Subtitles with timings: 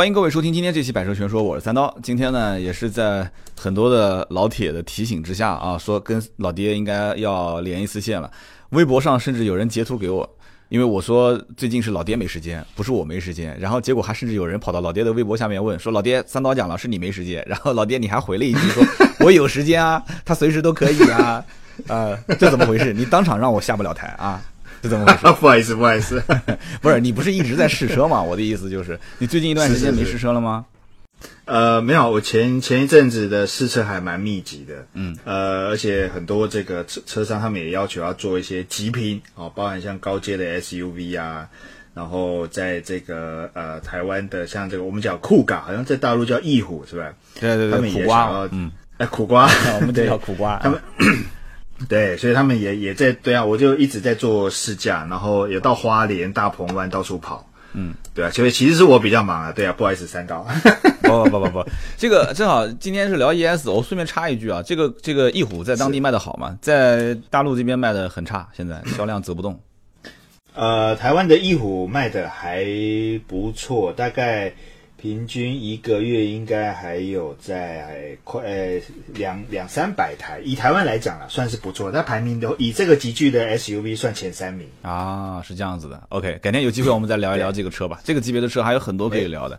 [0.00, 1.94] 欢迎各位收听今天这期《百车全说》，我是三刀。
[2.02, 8.30] 今天呢，也是在很多的老铁的提醒之下啊，说跟老爹应该要连一次线了。
[8.70, 10.26] 微博上甚至有人截图给我，
[10.70, 13.54] 因为我说最近是老爹没时间，不是我没时间。
[13.60, 17.44] 然后结果还甚至有人跑到老爹的微博下面问说：“老爹，三刀讲了是你没时间。
[17.46, 18.82] ”然后老爹你还回了一句说
[19.20, 21.44] ：“我有时间啊，他随时都可以啊。”
[21.88, 22.94] 呃，这怎么回事？
[22.94, 24.40] 你当场让我下不了台啊？
[24.82, 25.18] 这怎么回事？
[25.40, 26.22] 不好意思，不好意思，
[26.80, 28.20] 不是你不是一直在试车吗？
[28.22, 30.64] 我的意思就是，你最近一段时间没试车了吗？
[31.44, 41.46] 呃，没有，我前前一阵子的试车还蛮密集的，嗯，呃，而且很多这个车车商他们也要求要做一些极品哦，包含像高阶的 SUV 啊，
[41.92, 47.12] 然后在这个呃台湾的像这个我们叫酷咖，好像在大陆叫翼虎是吧？
[47.38, 50.80] 对对对，苦瓜，嗯，哎，苦瓜，我们叫苦瓜，他们。
[51.88, 57.46] 对，所以他们也也在对啊，我就一直在做试驾，然后也到花莲、大鹏湾到处跑。
[57.72, 59.52] 嗯，对啊，所以其实是我比较忙啊。
[59.52, 60.46] 对啊，不好意思，三刀。
[61.02, 61.64] 不 不不不不，
[61.96, 66.58] 这个正好今天是聊 ES，我顺便插一句啊，这个这个翼虎在当地卖的好吗？
[66.60, 69.58] 在大陆这边卖的很差，现在销量走不动。
[70.54, 72.66] 呃，台湾的翼虎卖的还
[73.26, 74.52] 不错，大概。
[75.00, 78.42] 平均一个月应该还有在快
[79.14, 81.90] 两两三百台，以台湾来讲啊，算是不错。
[81.90, 86.02] 它排名都以这个级距的 SUV 算前三名啊，是这样子的。
[86.10, 87.98] OK，改天有机会我们再聊一聊这个车吧。
[88.04, 89.58] 这个级别的车还有很多可以聊的。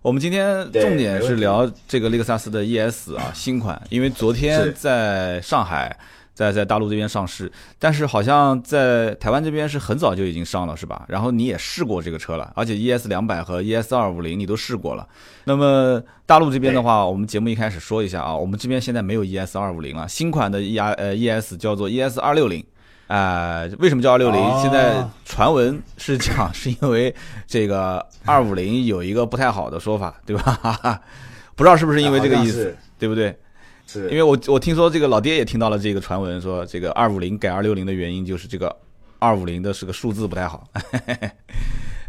[0.00, 5.94] 我们今天重点是聊这个雷克萨斯的 ES 啊新款，因为昨天在上海。
[6.38, 7.50] 在在大陆这边上市，
[7.80, 11.04] 但是好像在台湾这边是很早就已经上了，是吧？
[11.08, 15.04] 然后你也试过这个车了，而且 ES 两百和 ES 二五零你都试过了。
[15.42, 22.64] 那么大陆这边的话，我们节目一开始说一下啊，我们这边现在没有 ES 二五零了，新款的 E 呃 ES 叫做 ES 二六零，
[23.08, 24.40] 啊，为什么叫二六零？
[24.62, 27.12] 现在传闻是讲是因为
[27.48, 31.00] 这个二五零有一个不太好的说法，对吧？
[31.56, 33.36] 不知道是不是因为这个意思，对不对？
[33.88, 38.76] 是因为我我听说这个老爹也听到了这个传闻，说这个二五零改二六零的原因就是这个
[39.18, 40.68] 二五零的是个数字不太好，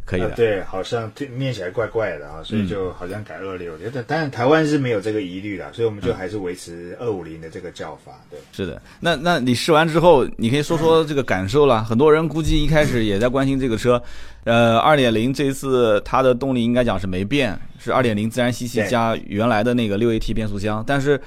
[0.06, 0.31] 可以的。
[0.31, 3.90] 对，好像念起来怪怪的啊，所以就好像改二六零。
[3.94, 8.11] 但但台湾是没有这个疑虑的，所以我们就还是维持二五零的这个叫法。
[8.29, 8.81] 对，是的。
[9.00, 11.81] 那那你试完之后，你可以说说这个感受了。
[11.81, 14.01] 很多人估计一开始也在关心这个车，
[14.44, 21.17] 呃，二点零这一次它的动力应该讲是没变，是二点零自然吸气加原来的那个六 AT 变速箱，但是。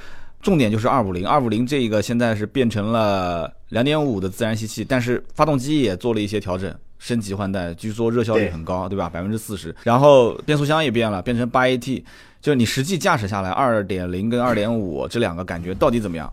[0.42, 9.08] 重点就是二五零，二五零这个现在是变成了两点五的自然吸气，但是发动机也做了一些调整，升级换代，据说热效率很高，对吧？
[9.08, 9.72] 百分之四十。
[9.84, 12.02] 然后变速箱也变了，变成八 AT。
[12.40, 16.28] 就是你实际驾驶下来，二点零跟二点五这两个感觉到底怎么样？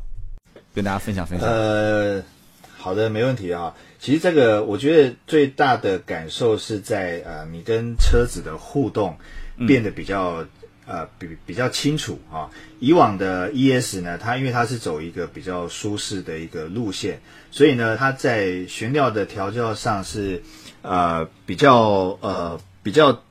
[0.73, 1.47] 跟大家分享分享。
[1.47, 2.19] 呃，
[2.79, 3.71] 好的，没问题啊。
[3.99, 9.15] 其实这个我觉得最大的感受是在呃，你跟车子的互动
[9.67, 10.43] 变得比较。
[10.89, 12.49] 呃，比比较清楚啊。
[12.79, 20.41] 以往的 ES 呢，它因为它是走一个比较舒适的一个路线，所以呢，它在悬吊的调教上是
[20.81, 23.21] 呃比较呃比较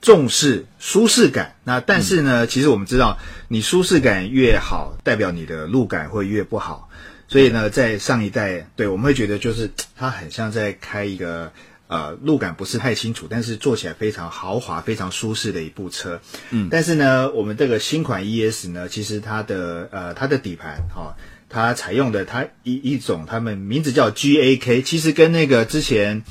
[0.00, 1.56] 重视舒适感。
[1.64, 3.18] 那但是呢，其实我们知道，
[3.48, 6.88] 你舒适感越好，代表你的路感会越不好。
[7.26, 11.52] 所以呢，在上一代，对我们会觉得就是它很像在开一个。
[11.88, 16.20] 呃，路感不是太清楚，但是坐起来非常豪华、非常舒适的一部车。
[16.50, 21.16] 嗯，但是呢，我们这个新款 ES 呢，其实它的呃它的底盘哈，
[21.48, 26.22] 它采用的它一一种，他们名字叫 GAK，其实跟那个之前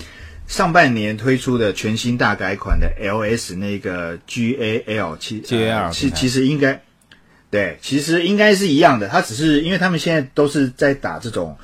[0.47, 6.83] 上半年推出的全新大改款的 LS 那个 GAL，其 GAL 其其实应该
[7.49, 11.57] 对，其实应该是一样的，它只是因为他们现在都是在打这种。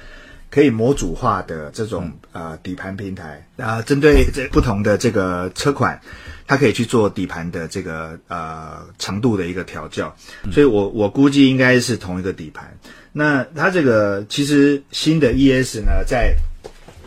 [0.54, 6.00] 可以模组化的这种呃底盘平台啊，针对这不同的这个车款，
[6.46, 10.16] 它可以去做底盘的这个呃长度的一个调教，
[10.52, 12.78] 所以我我估计应该是同一个底盘。
[13.14, 16.36] 那它这个其实新的 ES 呢，在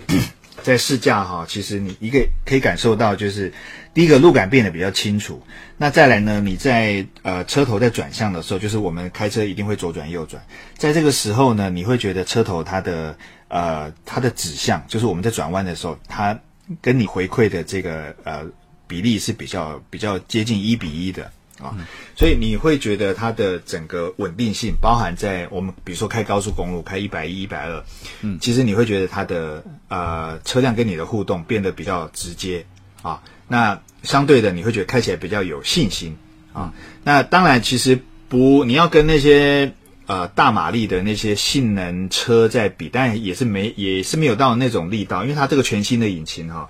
[0.65, 3.53] 在试驾哈，其实你一个可以感受到就是。
[3.97, 5.43] 第一个路感变得比较清楚，
[5.79, 6.39] 那再来呢？
[6.39, 10.39] 你在呃车头在转向的时候，就是我们开车一定会左转右转，
[10.77, 13.17] 在这个时候呢，你会觉得车头它的
[13.49, 16.39] 呃它的指向，就是我们在转弯的时候，它
[16.83, 18.45] 跟你回馈的这个呃
[18.87, 21.75] 比例是比较比较接近一比一的啊，
[22.15, 27.83] 所以你会觉得它的整个稳定性，包含在我们比如说开高速公路开一百一、一百二，
[28.21, 32.63] 嗯，其实你会觉得它的呃车辆跟你的互动变得比较直接
[33.01, 33.23] 啊。
[33.49, 36.17] 那相对的，你会觉得开起来比较有信心
[36.53, 36.73] 啊。
[37.05, 39.73] 那当然，其实不，你要跟那些
[40.07, 46.69] 呃大马力的那些性能车在比，但也是没也是没有到那种力道，因为它这个全新的引擎哈，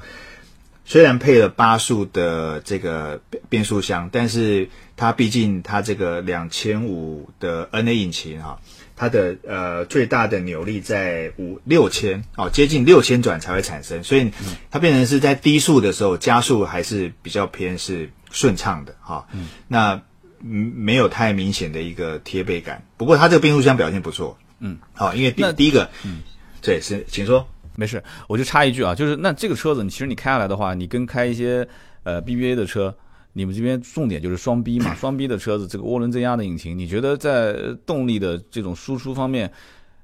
[0.85, 8.61] 虽然配了八速的这个变速箱，但是它毕竟它这个两千五的 NA 引擎哈，
[8.97, 14.31] 它的呃最大的扭力在五六千哦，接近六千转才会产生，所以
[14.71, 19.27] 它变成是在低速的时候加速还是比较偏是顺畅的哈。
[19.69, 20.01] 那
[20.41, 24.37] 嗯没有太明显的一个贴背感，不过它这个变速箱表现不错。
[24.61, 26.23] 嗯，好，因为第第一个，嗯，
[26.63, 27.47] 对，是，请说。
[27.79, 31.69] 没事，我就插一句啊，就是那这个车子，你其实你开下来的话，你跟开一些
[32.05, 32.95] 呃 BBA 的车，
[33.37, 37.55] 你们这边重点就是双 B 嘛， 双 B 的车子，这个涡轮增压的引擎，你觉得在
[37.85, 39.53] 动力的这种输出方面，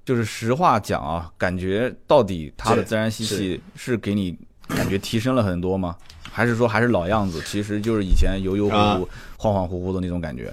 [0.05, 4.37] 就是实话讲啊，感觉到底它的自然吸气是给你
[4.69, 5.97] 感觉提升了很多吗？
[6.31, 9.09] 还是说还是老样子，其实就是以前油油乎乎、
[9.39, 10.53] 恍恍惚惚的那种感觉？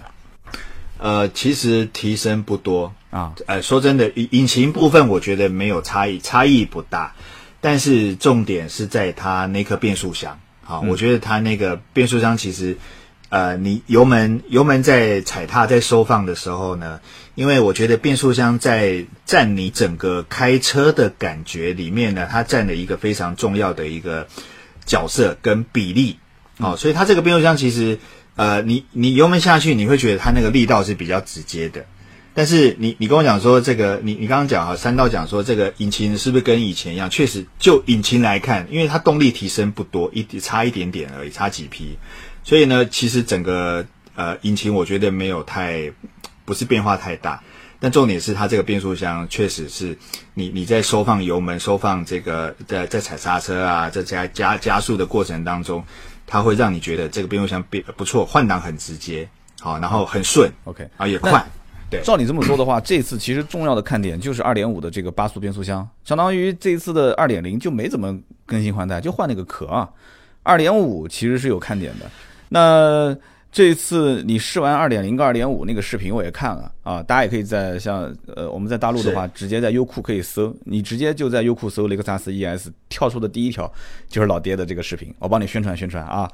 [1.00, 3.36] 呃，其实提升不多啊。
[3.46, 7.14] 呃，说真的，引引擎部分我觉得没有差异，差异不大。
[7.60, 10.40] 但是重点是在它那颗变速箱。
[10.70, 12.78] 好，我觉得它那个变速箱其实，
[13.30, 17.00] 呃，你油门油门在踩踏在收放的时候呢，
[17.34, 24.28] 因为我觉得变速箱在占你整个开车的感觉里面呢，它占了一个非常重要的一个
[24.86, 26.20] 角色跟比例。
[26.60, 27.98] 哦，所以它这个变速箱其实。
[28.36, 31.86] 呃，你你油门下去，你会觉得它那个力道是比较直接的。
[32.34, 37.10] 但是你你跟我讲说这个，你你刚刚讲哈，三道讲说这个引擎是不是跟以前一样？
[37.10, 41.98] 确实，就引擎来看，因为它动力提升不多，一差一点点而已，差几匹。
[42.44, 43.86] 所以呢，其实整个
[44.16, 45.92] 呃引擎我觉得没有太
[46.46, 47.42] 不是变化太大。
[47.80, 49.98] 但重点是它这个变速箱确实是
[50.34, 55.84] 你你在收放油门、收放这个在在踩刹车啊，在加加加速的过程当中。
[56.32, 59.28] 它会让你觉得这个变速箱变不错，换挡很直接，
[59.60, 61.44] 好，然后很顺，OK，啊也快。
[61.90, 69.90] 对，照你这么说的话，这次其实重要的看点 就是二点五的这个八速变速箱，相当于这一次的二点零就没怎么更新换代，就换那个壳啊。
[70.44, 72.06] 二点五其实是有看点的，
[72.50, 73.18] 那。
[73.52, 83.68] 这次你试完二点零跟二点五那个视频我也看了啊，大家也可以在像呃我们在大陆的话，直接在优酷可以搜，你直接就在优酷搜雷克萨斯 ES，跳出的第一条
[84.08, 86.30] 就是老爹的这个视频，我帮你宣传宣传啊。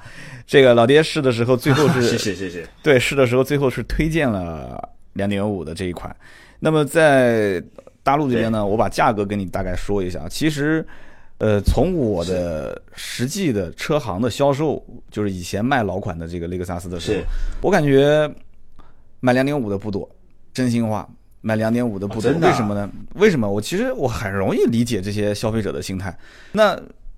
[0.46, 6.16] 这个老爹试的时候最后是 谢谢谢谢，对试的时候最后是推荐了两点五的这一款。
[6.60, 7.62] 那么在
[8.04, 10.86] 大陆这边呢，我把价格跟你大概说一下，其实。
[11.38, 14.82] 呃，从我的实际的车行的销售，
[15.12, 17.26] 就是以前卖老款的这个雷克萨斯的时候，
[17.62, 18.26] 我感觉
[19.20, 20.10] 买两点五的不多，
[20.54, 21.06] 真心话，
[21.42, 22.32] 买两点五的不多。
[22.40, 22.90] 为什么呢？
[23.16, 23.52] 为什么？
[23.52, 26.18] 我其实我很容易理解这些消费者的心态。
[26.54, 26.74] 那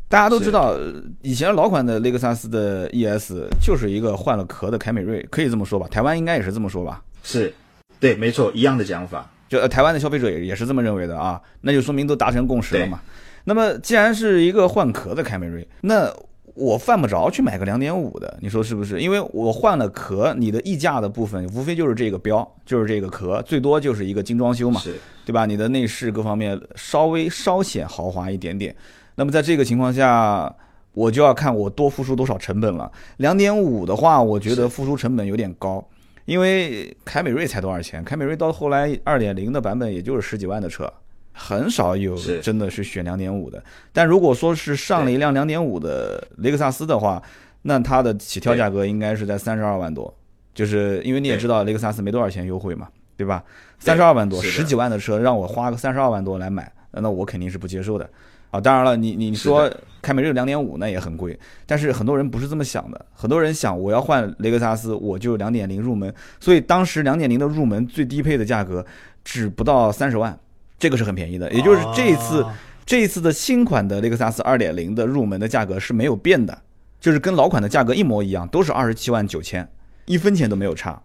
[0.10, 0.76] 大家都知道，
[1.22, 5.88] 以前老款的雷克萨斯的 ES 就是一个换了壳的凯美瑞，可以这么说吧？
[5.90, 7.04] 台湾应该也是这么说吧？
[7.22, 7.54] 是，
[8.00, 9.30] 对，没错，一样的讲法。
[9.50, 13.00] 就台湾的消费者也也是这么认为的啊，那就说明都达成共识了嘛。
[13.46, 16.14] 那么，既然是一个换壳的凯美瑞，那
[16.54, 19.00] 我犯不着去买个两点五的，你说是不是？
[19.00, 24.82] 因为我换了壳，你的溢价的部分无非就是这个标，就是这个壳，最多就是一个精装修嘛，
[25.26, 25.46] 对吧？
[25.46, 28.76] 你的内饰各方面稍微稍显豪华一点点。
[29.16, 30.54] 那么在这个情况下，
[30.94, 32.92] 我就要看我多付出多少成本了。
[33.18, 35.88] 两点五的话，我觉得付出成本有点高，
[36.28, 38.04] 因为凯美瑞才多少钱？
[38.04, 40.92] 凯美瑞到后来二点零的版本也就是十几万的车。
[41.40, 43.64] 很少有真的是选两点五的，
[43.94, 47.22] 但如果说是上了一辆两点五的雷克萨斯的话，
[47.62, 50.12] 那它的起跳价格应该是在三十二万多，
[50.56, 53.44] 就是因为你也知道雷克萨斯没多少钱优惠嘛，对吧？
[53.78, 58.10] 三十二万多，十几万的车让我花个三十二万多来买，那我肯定是不接受的
[58.50, 58.60] 啊。
[58.60, 59.72] 当然了，你你说
[60.07, 68.85] 凯美瑞两点五那也很贵，但是很多人不是这么想的，很多人想我要换雷克萨斯，我就两点零入门，所以当时两点零的入门最低配的价格
[69.26, 70.40] 只不到三十万。
[70.80, 72.45] 这个是很便宜的，也就是这一次，
[72.85, 76.57] 这一次的新款的雷克萨斯二点零的入门的价格是没有变的，
[77.02, 79.68] 就是跟老款的价格一模一样，都是二十七万九千，
[80.06, 81.02] 一分钱都没有差。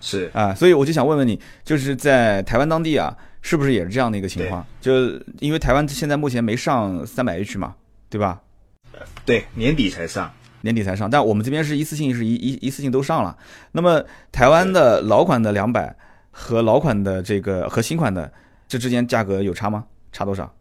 [0.00, 4.64] 是啊，所以我就想问问你，就是在台湾当地啊，是不是也是这样的一个情况？
[4.78, 4.92] 就
[5.40, 7.74] 因为台湾现在目前没上三百 H 嘛，
[8.10, 8.42] 对吧？
[9.26, 13.36] 对，年底才上，年底才上，但我们这边是一次性是一一一次性都上了。
[13.72, 15.94] 那么台湾的老款的两百
[16.30, 18.32] 和老款的这个和新款的。
[18.66, 19.84] 这之间价格有差吗？
[20.10, 20.52] 差多少？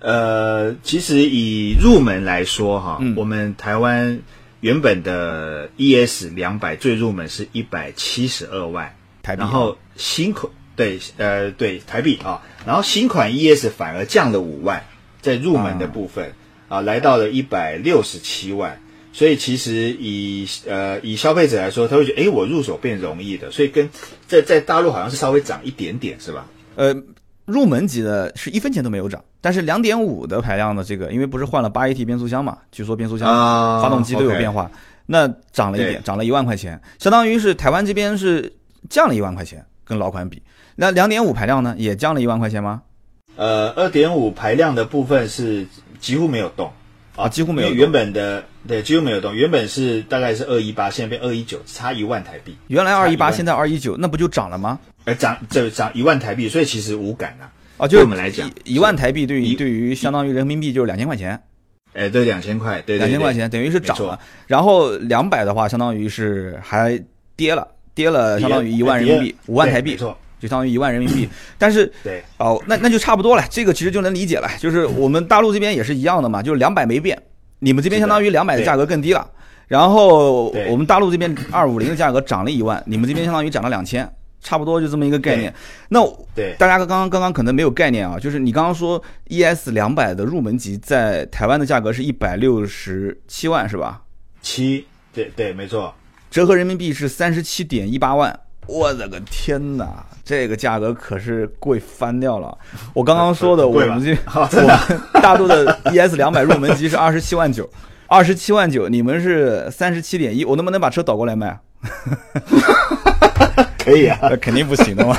[0.00, 4.20] 呃，其实以入门来说，哈，我们台湾
[4.60, 14.82] 原本的 ES 两百最入门是一百七十二万台币，然后新款对，呃，对台币啊，然后新款 ES 反而降了五万，
[15.22, 16.34] 在入门的部分啊，
[16.80, 18.78] 来到了一百六十七万。
[19.12, 23.88] 所以其实以呃以消费者来说，他会觉得，哎，我入手变容易的，所以跟
[24.26, 26.46] 在在大陆好像是稍微涨一点点，是吧？
[26.76, 26.94] 呃。
[27.46, 33.28] 入门级的是一分钱都没有涨，但是两点五的排量的这个，因为不是换了八 AT 变速箱嘛，据说变速箱、
[33.82, 34.70] 发动机都有变化，
[35.04, 38.50] 那涨了一点，涨了一万块钱，相当于是台湾这边是
[38.88, 40.42] 降了一万块钱，跟老款比。
[40.74, 42.80] 那两点五排量呢，也降了一万块钱吗？
[43.36, 45.66] 呃，二点五排量的部分是
[46.04, 46.70] 几乎没有动
[47.16, 47.72] 啊，几乎没有。
[47.72, 52.54] 原本的对几乎没有动，原本是大概是二一八，现在变二一九，差一万台币。
[52.66, 54.78] 原来二一八，现在二一九，那不就涨了吗？
[55.06, 57.46] 哎，涨这涨一万台币，所以其实无感呐。
[57.78, 61.40] 啊，就我们来讲，一万台币对于对于相当于人民币就是两千块钱。
[61.94, 64.18] 哎，对，两千块，对，两千块钱等于是涨了。
[64.46, 67.00] 然后两百的话，相当于是还
[67.34, 71.28] 跌了，跌了，相当于一万人民币，五万台币，错，就相当于一万人民币。
[71.58, 74.48] 但是，对，哦，那那就差不多了，这个其实就能理解了。
[74.60, 77.20] 就是我们大陆这边也是一样的嘛，就是两百没变，
[77.60, 79.28] 你们这边相当于两百的价格更低了。
[79.66, 84.08] 然后我们大陆这边二五零的价格涨了一万，你们这边相当于涨了两千。
[84.46, 85.50] 差不多就这么一个概念，
[85.88, 94.02] 那对大家刚刚刚刚可能没有概念啊，就是你刚刚说 ES 两百的入门级在台湾的价格是一百六十七万是吧？
[94.42, 95.94] 七，对对，没错，
[96.30, 98.38] 折合人民币是三十七点一八万。
[98.66, 102.56] 我的个天哪，这个价格可是贵翻掉了。
[102.92, 104.16] 我刚刚说的， 我们 这
[104.62, 107.68] 我们大陆的 ES 两百入门级是二十七万九，
[108.06, 111.58] 二十七万九，你们是三十七点一，我能不能把车倒过来卖？
[113.78, 115.14] 可以啊，肯定不行的嘛，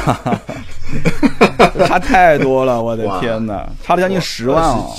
[1.88, 4.92] 差太多了，我的天哪，差了将近十万哦，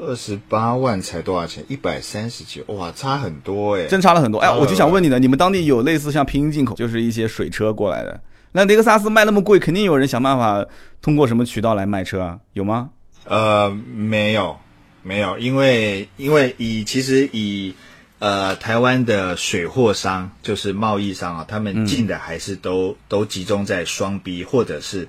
[0.00, 1.64] 二十八万才多少钱？
[1.68, 4.38] 一百三十九，哇，差很多哎，真差了很多。
[4.38, 8.20] 哎，我就想问你呢，你们当地有类似像平行进口，就是一些水车过来的？
[8.52, 10.64] 那雷克萨斯卖那么贵，肯定有人想办法
[11.02, 12.38] 通过什么渠道来卖车啊？
[12.52, 12.90] 有吗？
[13.24, 14.56] 呃，没有，
[15.02, 17.74] 没有，因为因为以其实以。
[18.20, 25.06] 呃，台湾的水货商就是贸易商啊，他们进的还是都都集中在双 B 或者是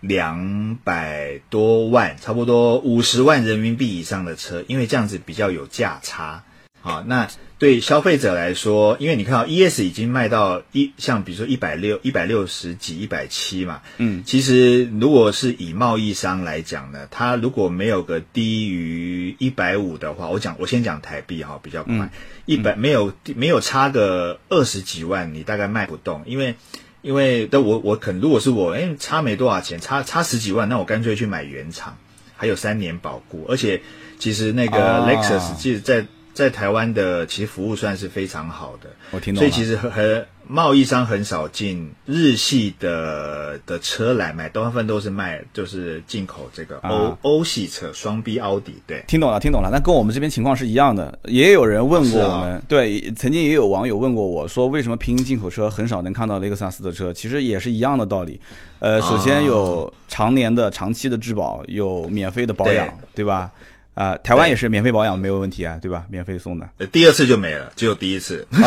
[0.00, 6.42] 两百多万，差不多五十万人民币以上的车，因为这样子比较有价差。
[6.82, 7.28] 好，那
[7.58, 22.10] 对消费者来说，因为你看到 ES 已经卖到一，像比如说一百六、一百六十几、一百七嘛，嗯，其实如果是以贸易商来讲呢，它如果没有个低于一百五的话，我讲我先讲台币哈，比较快，
[22.46, 26.54] 一百没有没有差个二十几万，你大概卖不动，因为
[27.02, 31.96] 因为但我我肯如果是我，哎，差没多少钱，差差十几万，那我干脆去买原厂，
[32.36, 33.80] 还有三年保固，而且
[34.18, 36.06] 其实那个 Lexus 其实在。
[36.40, 39.40] 在台湾的其实服务算是非常好的，我听懂。
[39.40, 48.80] 所以其实和和贸易商很少进日系的的车来卖，大部分都是卖就是进口这个欧欧系车，双 B 奥迪。
[48.86, 49.68] 对，听懂了，听懂了。
[49.70, 57.12] 那跟我们这边情况是一样的，也有人问过我们，对，曾经也有网友问过我说，为什么平行进口车很少能看到雷克萨斯的车？
[57.12, 58.40] 其实也是一样的道理。
[58.78, 63.52] 呃，首先有常年的、长期的质保，有免费的保养，对吧？
[64.00, 66.04] 啊，台湾也是免费保养没有问题啊，对吧？
[66.08, 66.66] 免费送的。
[66.90, 68.46] 第二次就没了，只有第一次。
[68.52, 68.64] 啊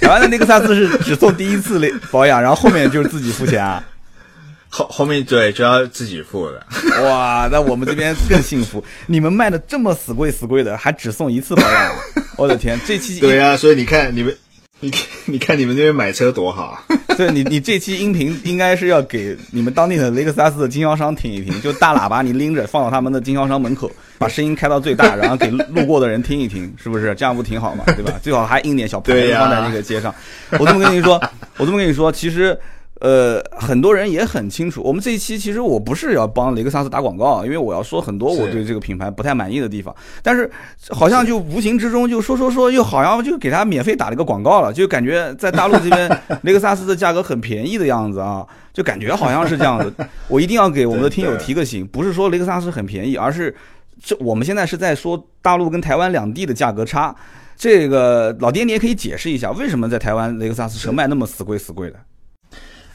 [0.00, 3.84] 台湾的雷克萨斯是 只送第一次的保养，然后后面就是自己付钱啊。
[4.70, 6.64] 后后面对就要自己付了。
[7.02, 8.84] 哇，那我们这边更幸福。
[9.06, 11.94] 你们卖的这么死贵死贵的，还只送一次保养？
[12.36, 14.32] 我的天，这期对啊，所以你看你们。
[14.80, 14.92] 你
[15.26, 16.84] 你看你们那边买车多好啊！
[17.16, 27.84] 对你你这期音频应该是要给你们当地的雷克萨斯的经销商听一听，就大喇叭你拎着放到他们的经销商门口，把声音开到最大，然后给路过的人听一听，是不是这样不挺好嘛？
[27.96, 28.12] 对吧？
[28.22, 30.14] 最好还印点小牌子放在那个街上。
[30.52, 31.20] 我这么跟你说，
[31.56, 32.56] 我这么跟你说，其实。
[33.00, 40.50] 呃，很多人也很清楚，我们这一期其实我不是要帮雷克萨斯打广告，因为我要说很多我对这个品牌不太满意的地方，但是
[40.90, 46.10] 好像就无形之中就说说说，又好像就给他免费打了个广告了，就感觉在大陆这边
[46.42, 49.92] 雷克萨斯的价格很便宜的样子啊，就感觉好像是这样子。
[50.26, 53.54] 我一定要给我们的听友提个醒，不是说雷克萨斯很便宜，而是
[54.02, 57.14] 这我们现在是在说大陆跟台湾两地的价格差。
[57.56, 61.96] 这个老爹你也可以解释一下，为什么在台湾雷克萨斯车卖那么死贵死贵的？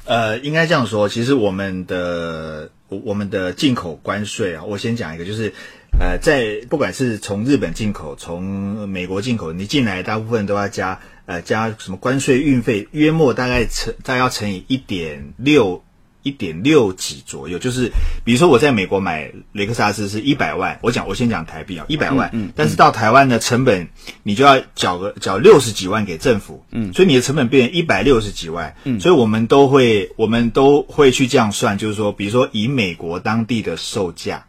[0.05, 5.53] 呃，应该这样说，其实我们的我们的进口关税啊，我先讲一个，就是
[5.97, 15.83] 呃，在不管是从日本进口，从美国进口，你进来大部分都要加呃加什么关税运费，约莫大概乘大概要乘以一点六。
[16.23, 17.91] 一点六几左右，就是
[18.23, 23.89] 比如说我在美国买雷克萨斯是一百万，我讲我先讲台币啊，一百万，嗯，但是到台湾的成本
[24.23, 34.45] 你就要缴个缴六十几万给政府，嗯，所以你的成本变一百六十几万，嗯，所以我们都会我们都会去这样算，就是说，比如说以美国当地的售价，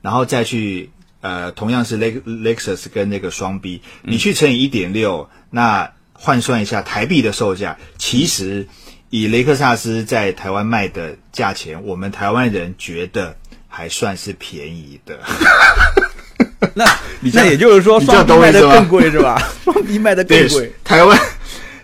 [0.00, 0.90] 然后再去
[1.20, 8.68] 呃同样是雷雷克萨斯跟那个双 B，你去乘以一点六，那换算一下台币的售价，其实。
[9.10, 13.36] 以雷克萨斯在台湾卖的价钱，我们台湾人觉得
[13.68, 15.18] 还算是便宜的。
[16.74, 16.84] 那
[17.20, 19.42] 那也就是说，双 B 卖的更贵是吧？
[19.64, 20.72] 双 B 卖的更贵。
[20.84, 21.18] 台湾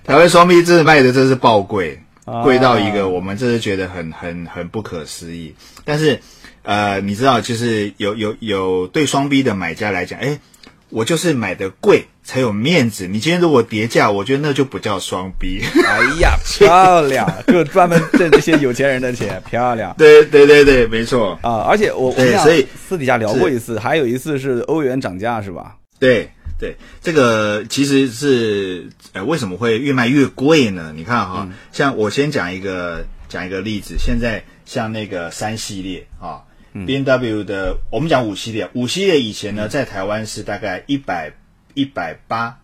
[0.04, 2.00] 台湾双 B 真的卖的真是爆贵，
[2.44, 5.54] 贵到一个我们真是觉得很很很不可思议。
[5.84, 6.20] 但是
[6.62, 10.38] 呃，你知道，就是有有有对双 B 的买家来讲，哎。
[10.96, 13.06] 我就是买的贵才有面子。
[13.06, 15.62] 你今天如果叠价，我觉得那就不叫双逼。
[15.86, 19.94] 哎呀，漂亮，就专门挣这些有钱人的钱，漂亮。
[19.98, 21.66] 对对对对，没错啊。
[21.68, 22.42] 而且我我们俩
[22.88, 25.76] 私底下聊过一次，还有一次是欧元涨价，是吧？
[26.00, 30.94] 对对，这个其实是呃，为什么会越卖越贵呢？
[30.96, 36.40] 你看哈，像我先讲一个讲一个例子，现在像那个三系列啊。
[36.84, 41.32] B N W 的，我们讲五系列，五系列以前呢，在台湾是大概一百
[41.74, 42.58] 一百八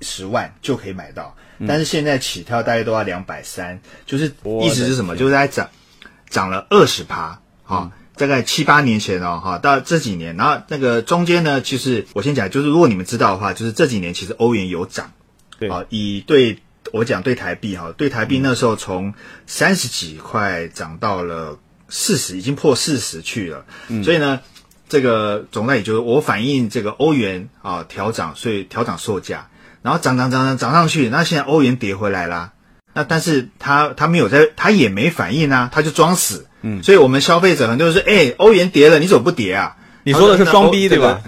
[0.00, 1.36] 十万就可以买到，
[1.66, 4.32] 但是现在起跳大概都要两百三，就是
[4.62, 5.16] 意思是什么？
[5.16, 5.68] 就是在涨
[6.30, 15.12] 涨了二十趴啊，大概七八年前哦哈，到这几年，然后那个中间呢，其实我先讲，就是如果你们知道的话，就是这几年其实欧元有涨，
[15.58, 15.68] 对。
[15.68, 16.58] 啊，以对
[16.92, 19.12] 我讲对台币哈，对台币那时候从
[19.46, 21.58] 三十几块涨到了。
[21.96, 23.64] 四十已经破四十去了，
[24.02, 24.40] 所以呢，
[24.88, 29.46] 这个总的也就是我反映这个欧元啊调涨，所以调涨售价，
[29.80, 32.50] 然后涨涨涨涨涨上去，那现在欧元跌回来啦，
[32.94, 39.76] 那但是他他没有在，他也没反应啊，他就装死，嗯，所以我们消费者很多是哎，欧元跌了，你怎么不跌啊？
[40.02, 41.22] 你说的是双 B 对吧？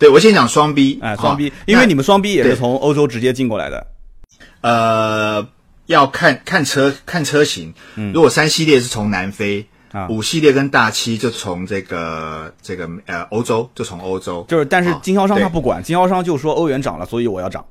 [0.00, 3.86] 对，我先讲双 B，哎，双 B，因为你们双 B 也是从欧洲直接进过来的，
[4.62, 5.46] 呃，
[5.86, 7.74] 要看看车看车型，
[8.12, 9.68] 如果三系列是从南非。
[9.92, 17.64] 啊，五系列跟大七就从这个这个呃欧洲，就从欧洲，就是但是经销商他不管，经销商就说欧元涨了，所以我要涨。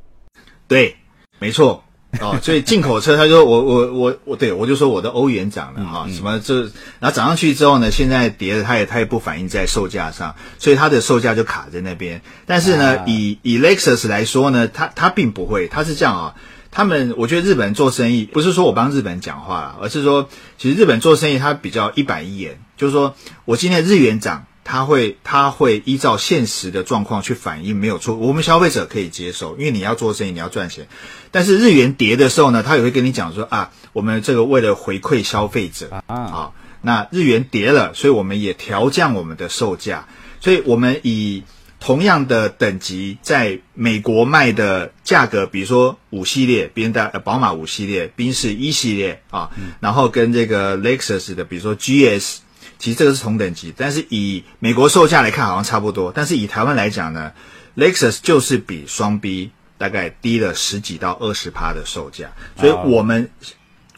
[0.68, 0.96] 对，
[1.40, 1.84] 没错
[2.20, 6.62] 哦，所以进口车他说 我我我我对我就说我的欧元涨了哈，什么这
[7.00, 12.22] 然后涨上去之后呢，现在跌了，它也它也不反映在售价上，所以它的售价就卡在那边。
[12.46, 16.36] 但是呢，以以 Lexus 来说呢，它它并不会，它是这样啊。
[16.72, 30.88] 他们，我觉得日本人做生意不是说我帮日本人讲话而是说，其实日本做生意它比较一板一眼，就是说我今天日元涨，他会他会依照现实的状况去反应，没有错，我们消费者可以接受，因为你要做生意，你要赚钱。
[31.32, 40.08] 但是日元跌的时候呢，他也会跟你讲说啊，我们这个为了回馈消费者啊，那日元跌了，所以我们也调降我们的售价，
[40.39, 41.43] 所以我们以。
[41.80, 52.38] 同样的等级，在美国卖的价格，比如说五系列，宾大宝马五系列，宾士一系列啊，然后跟这个 Lexus 的，比如说 GS，
[52.78, 56.12] 其实这个是同等级，但是以美国售价来看，好像差不多。
[56.13, 57.32] 但是以台湾来讲呢
[57.78, 63.30] ，Lexus 就是比双 B 大概低了十几到二十趴的售价，所以我们。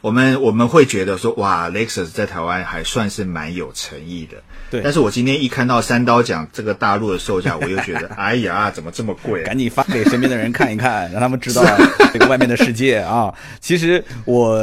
[0.04, 4.41] 我们我们会觉得说，哇，Lexus 在台湾还算是蛮有诚意的。
[4.71, 4.81] 对。
[4.81, 9.43] 但是我今天一看到三刀讲这个大陆的售价，我又觉得， 哎呀，怎么这么贵？
[9.43, 11.63] 赶紧发给身边的人看一看，让他们知道
[12.12, 13.31] 这个外面的世界啊。
[13.60, 14.57] 其实我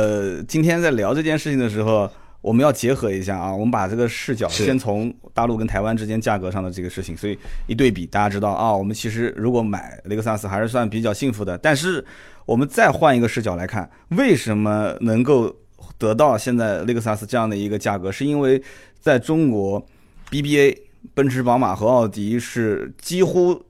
[0.48, 2.10] 今天在聊这件事情的时候。
[2.40, 11.58] 我们要结合一下啊，我们把这个视角先从大陆跟台湾之间价格上的这个事情，所以一对比，大家知道啊，我们其实如果买雷克萨斯还是算比较幸福的。
[11.58, 12.02] 但是
[12.46, 15.52] 我们再换一个视角来看，为什么能够
[15.98, 18.10] 得到现在雷克萨斯这样的一个价格？
[18.10, 18.62] 是因为
[19.00, 19.84] 在中国
[20.30, 20.76] ，BBA、
[21.14, 23.62] 奔驰、宝马和奥迪是几乎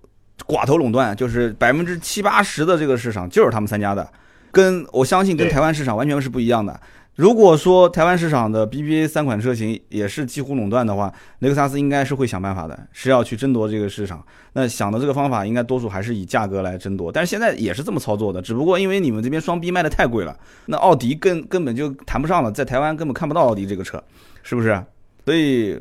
[0.47, 4.09] 寡头垄断，就是百分之七八十的这个市场就是他们三家的，
[4.51, 6.81] 跟我相信跟台湾市场完全是不一样的。
[7.17, 14.25] 如果说台湾市场的 BBA 三款车型也是几乎垄断的话，雷克萨斯应该是会想办法的，是要去争夺这个市场。
[14.53, 17.11] 那想的这个方法，应该多数还是以价格来争夺。
[17.11, 24.01] 但是现在也是这么操作的，只不过因为你们这边双 B 卖的太贵了，那奥迪根根本就谈不上了，在台湾根本看不到奥迪这个车，
[24.45, 24.81] 是不是？
[25.25, 25.77] 所以，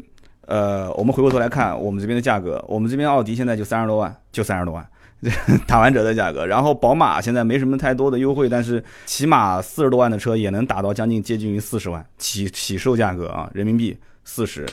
[0.47, 4.85] 呃，我们回过头来看我们这边的价格，我们这边奥迪现在就三十多万，就三十多万。
[5.65, 14.63] 打完折的价格，然后宝马现在没什么太多的优惠，但是起码四十多万的车也能打到将近接近于四十万起起售价格啊，人民币四十。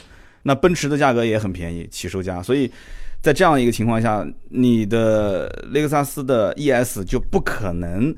[0.43, 2.43] 那奔驰的价格也很便宜，起售价。
[2.43, 2.71] 所以
[3.23, 8.15] 在这样一个情况下，你的雷克萨斯的 ES 就不可能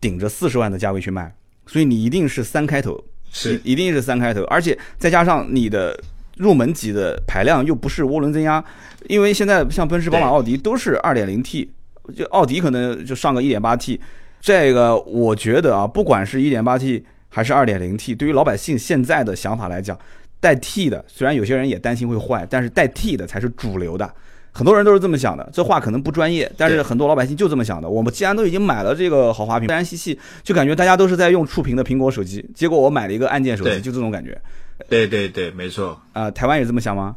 [0.00, 1.30] 顶着四十万的价位去卖，
[1.66, 2.98] 所以你一定是三开头，
[3.30, 5.94] 是一定是三开头，而且再加上你的。
[6.36, 8.62] 入门级的排量又不是涡轮增压，
[9.08, 11.70] 因为现在像奔驰、宝马、奥迪都是二点零 T，
[12.14, 14.00] 就奥迪可能就上个一点八 T。
[14.40, 19.98] 这个我觉得啊，不管是一点八 T 还是二点零 T，对于老百姓现在的想法来讲，
[20.38, 24.14] 带 T 的虽然有些人也担心会坏，但是带 T 的才是主流的。
[24.56, 27.86] 很多人都是这么想的，这话可能不专业，但是很多老百姓就这么想的。
[27.86, 34.40] 我们既然都已经买了这个豪华品，自然吸气，就感觉大家都是在用触屏的苹果手机，结果我买了一个按键手机，就这种感觉。
[34.88, 36.00] 对对对，没错。
[36.14, 37.16] 啊，台湾也这么想吗？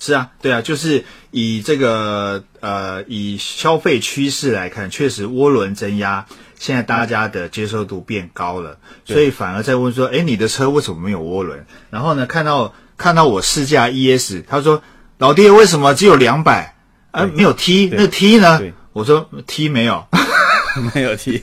[0.00, 6.26] 是啊，对啊，就是以这个呃以消费趋势来看，确实涡轮增压
[6.58, 11.64] 现在大家的接受度变高了，所以反而在问说，哎，你的车为什么没有涡轮？
[11.90, 14.82] 然后呢，看到看到我试驾 ES，他说
[15.22, 16.74] 老爹为什么只有两百？
[17.12, 18.60] 啊，没有 T，那 T 呢？
[18.92, 20.04] 我说 T 没有，
[20.92, 21.40] 没有 T，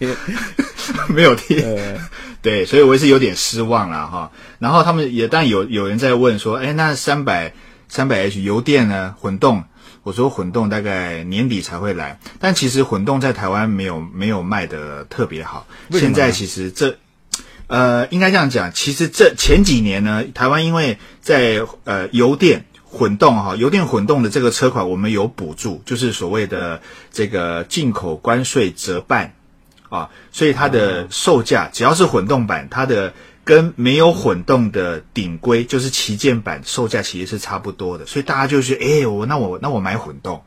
[1.07, 1.63] 没有 T，
[2.43, 4.29] 对，所以我也是有点失望了哈。
[4.59, 7.53] 然后他们也，但有有人在问说，哎，那三百。
[7.91, 9.15] 三百 H 油电呢？
[9.19, 9.63] 混动，
[10.03, 15.65] 我说混动大概年底才会来，但其实混动在台湾没有没有卖的特别好。
[15.89, 16.95] 现在其实这，
[17.65, 29.35] 呃，应该这样讲，其实这前几年呢，台湾因为在呃油电混动哈，油电混动的这个车款，我们有补助，就是所谓的这个进口关税折半
[29.89, 33.13] 啊，所以它的售价只要是混动版，它的。
[33.45, 40.43] 跟没有混动的顶规就是旗舰版售价其实是差不多的，所以大家就是哎，我那我那我买混动，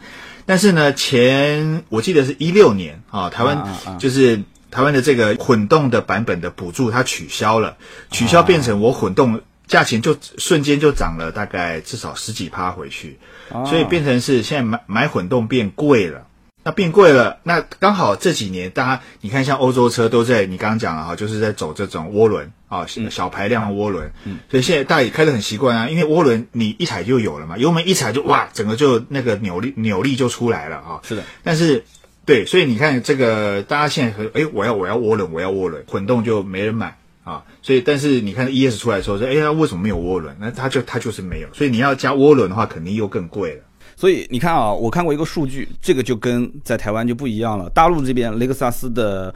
[0.46, 7.76] 但是呢，前我记得是一六年啊，台湾就是台湾的这个混动的版本的补助它取消了，
[8.12, 13.18] 取消变成我混动价钱就瞬间就涨了大概至少十几趴回去，
[13.66, 16.26] 所以变成是现在买买混动变贵了。
[16.64, 31.00] 那变贵了，那刚好这几年大家你看，像欧洲车都在你刚刚讲了哈，就是在走这种涡轮啊，小排量的涡轮，嗯，所以现在大家也开得很习惯啊，因为涡轮你一踩就有了嘛，油门一踩就哇，整个就那个扭力扭力就出来了啊。
[31.02, 31.84] 是的，但是
[32.24, 37.01] 对，所以你看这个大家现在哎，我要我要涡轮，我要涡轮，混动就没人买啊。
[37.62, 40.36] 所以但是你看 ES 出来的时候说，哎呀，为什么没有涡轮？
[40.40, 43.62] 那它就它就是没有，所以你要加涡轮的话，肯定又更贵了。
[43.94, 47.70] 所以你看啊，我看过一个数据，这个就跟在台湾就不一样了。
[47.70, 49.32] 大陆这边雷克萨斯的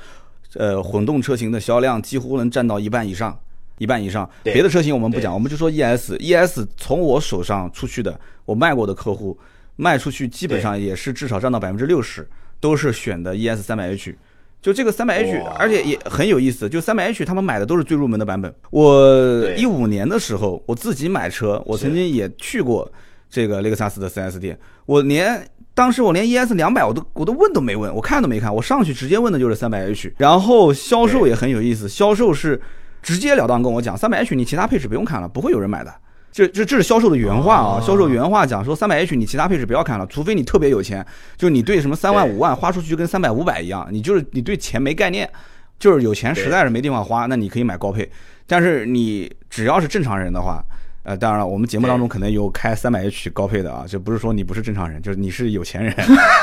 [0.54, 3.38] 呃混动车型的销量几乎能占到一半以上，
[3.78, 4.28] 一半以上。
[4.42, 9.38] 别的车型我们不讲，我们就说 ES，ES 从我手上出去的，我卖过的客户
[9.76, 14.16] 卖出去基本上也是至少占到百分之六十，都是选的 ES 三百 H。
[14.66, 18.52] 就这个三百 H，而且也很有意思，就三百 H 他们买的都是最入门的版本。
[18.70, 22.90] 我一五年的时候我自己买车，我曾经也去过。
[23.28, 32.60] 这个雷克萨斯的 4S 店，我连当时我连 ES 两百我都我都问都没问，我看都没看，我上去直接问的就是三百 H，然后销售也很有意思，销售是
[33.02, 35.92] 直截了当跟我讲，三百 H 你其他配置不用看了，不会有人买的，
[36.36, 41.02] 这这这是销售的原话啊，销售原话讲说三百 H 你其他配置不要看了，除非你特别有钱，
[41.38, 45.26] 就是你对什么三万五万花出去跟三百五百一样，你就是你对钱没概念，
[45.78, 48.06] 就是有钱实在是没地方花，那你可以买高配，
[48.46, 50.62] 但是你只要是正常人的话。
[51.04, 55.94] 呃，当然了，我们节目当中可能有开三百 H 高配的啊，就不是说你不是正常人，就是你是有钱人。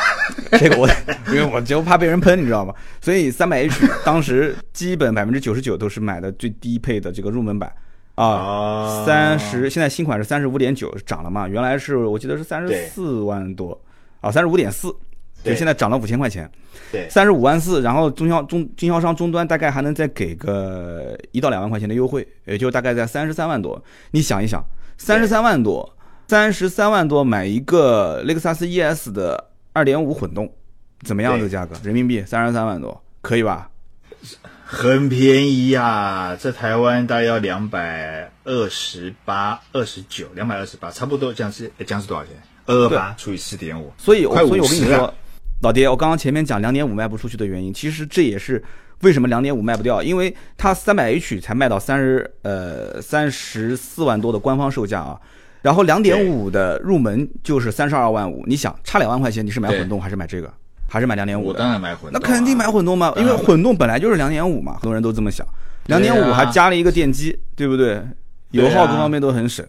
[0.58, 0.88] 这个我，
[1.27, 2.73] 因为我就怕被人喷，你知道吗？
[3.01, 7.69] 所以三百 H 当时基本百分之九十九都是买的最低配的这个入门版
[8.15, 11.47] 啊，三十现在新款是三十五点九涨了嘛？
[11.47, 13.80] 原来是我记得是三十四万多
[14.21, 14.95] 啊，三十五点四。
[15.43, 16.49] 就现在涨了五千块钱，
[16.89, 23.84] 对，三十五万四，然后中销中经销商终端大概还能再给个一到两万块钱的优惠，也就大概在三十三万多。
[24.12, 24.63] 你想一想，
[24.97, 25.97] 三十三万多，
[26.30, 30.49] 三十三万多买一个雷克萨斯 ES 的二点五混动，
[31.02, 31.36] 怎么样？
[31.36, 33.69] 这个价格，人民币三十三万多，可以吧？
[34.73, 42.33] 很便宜呀，在台湾大概要两百二十八、二十九，两百二十八，差不多这样是这样是多少钱？
[42.65, 45.13] 二二八除以四点五，所以所以我跟你说。
[45.62, 48.62] 老爹，我刚刚前面讲两点五卖不出去的原因，其实这也是
[49.01, 55.21] 为什么两点五卖不掉，因为它三百 H 才卖到三十呃三十四万多的官方售价啊，
[55.62, 60.51] 然后两点五的入门就是三十二万五，你想差两万块钱，你是买混动还是买这个，
[60.93, 61.51] 还是买两点五？
[61.51, 65.43] 当然买混动，那肯定买混动嘛，因为混动本来就是两点五嘛，很多人都这么想，
[65.88, 67.99] 两点五还加了一个电机，对不对？
[68.51, 69.65] 油耗各方面都很省。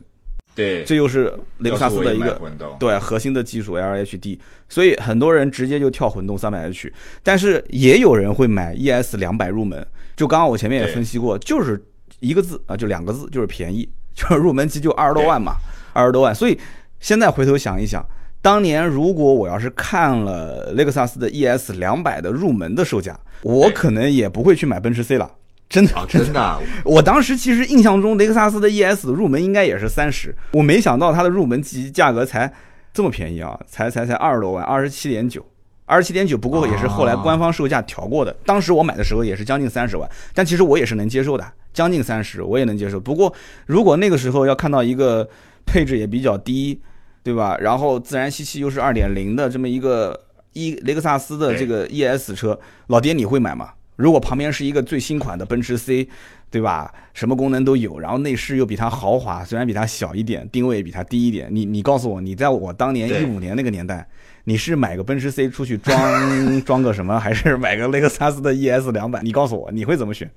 [0.55, 2.39] 对，这又是雷克萨斯的一个
[2.79, 9.85] 对核心的技术 LHD，所以很多人直接就跳混动三百 H，但是也有人会买 ES 两百入门。
[10.15, 11.83] 就刚刚我前面也分析过，就是
[12.21, 15.55] 一个字啊，就两个字，就是便宜， 就是入门级就二十多万嘛，
[15.95, 16.35] 二十多万。
[16.35, 16.57] 所以
[17.01, 18.05] 现在回头想一想，
[18.45, 25.31] 当年如果我要是看了雷克萨斯的 ES 两百的入门的售价，我可能也不会去买奔驰 C 了。
[25.67, 32.53] 真的真的， 我当时其实印象中雷克萨斯的 ES 入门应该也是三十，我没想到它的入门级价格才
[32.93, 35.43] 这么便宜啊，才才才二十多万，二十七点九，
[35.87, 38.37] 二十七点九，不过也是后来官方售价调过的。
[38.45, 43.01] 当时我买的时候也是将近三十万，但其实我也是能接受的，将近三十我也能接受。
[43.01, 43.33] 不过
[43.65, 45.27] 如果那个时候要看到一个
[45.65, 46.79] 配置也比较低，
[47.25, 47.57] 对吧？
[47.59, 50.21] 然后自然吸气又是二点零的这么一个
[50.53, 53.71] 一雷克萨斯的这个 ES 车，老爹你会买吗？
[53.97, 56.09] 如果旁边是一个最新款的奔驰 C，
[56.51, 56.93] 对吧？
[57.13, 61.49] 什么功能都有，然后内饰又比它豪华，虽然比它小一点，定位比它低一点。
[61.51, 64.07] 你你告诉我，你在我当年一五年那个年代，
[64.45, 69.23] 你是买个奔驰 C 出去装装个什么，还是买个雷克萨斯的 ES 两百？
[69.23, 70.31] 你告诉我，你会怎么选？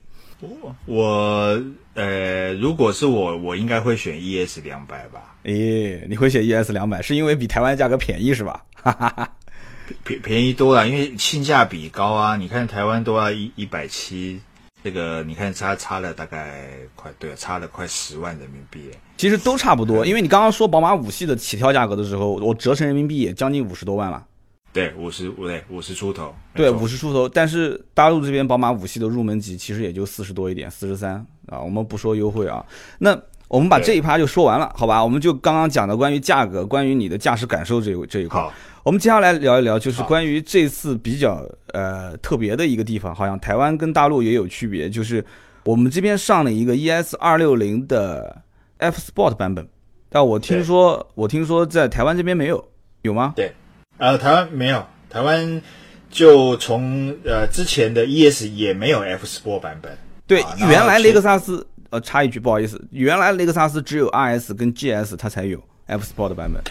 [0.86, 1.62] 我
[1.96, 5.36] 呃，如果是我，我应该会选 ES 两百吧。
[5.44, 8.64] 诶，你会选 ES 两百，是因为比台湾价格便宜是吧？
[8.74, 9.30] 哈哈哈。
[10.04, 12.36] 便便宜多了，因为性价比高啊！
[12.36, 14.38] 你看台湾都要一一百七，
[14.84, 18.92] 这个你看差差了大概快对，差了快十万人民币。
[19.16, 24.24] 其实都差不多，因为你刚刚说宝马五系的起跳价格的时候，我折成人民币也将近五十多万了。
[24.74, 26.34] 对，五十五对五十出头。
[26.54, 27.28] 对，五十出头。
[27.28, 31.14] 但是大陆这边宝马五系的入门级其实也就四十多一点，四十三
[31.48, 31.60] 啊。
[31.60, 32.64] 我们不说优惠啊，
[33.00, 35.04] 那我们把这一趴就说完了，好吧？
[35.04, 38.46] 我们就刚刚讲的关于价格，关于你的驾驶感受这这一块。
[38.84, 45.24] 我们接下来聊一聊，就是关于这次比较呃特别的一个地方，好像台湾跟大陆也有区别，就是
[45.66, 48.42] 我们这边上了一个 ES 二六零的
[48.78, 49.68] F Sport 版本，
[50.08, 52.66] 但我听说我听说在台湾这边没有，
[53.02, 53.34] 有吗？
[53.36, 53.54] 对，
[53.98, 55.62] 呃，台湾没有，台湾
[56.10, 59.98] 就从呃之前的 ES 也没有 F Sport 版本。
[60.26, 66.62] 对，原来雷克萨斯呃插一句不好意思，原来雷克萨斯只有 RS 跟 GS 它才有 F Sport 的版本。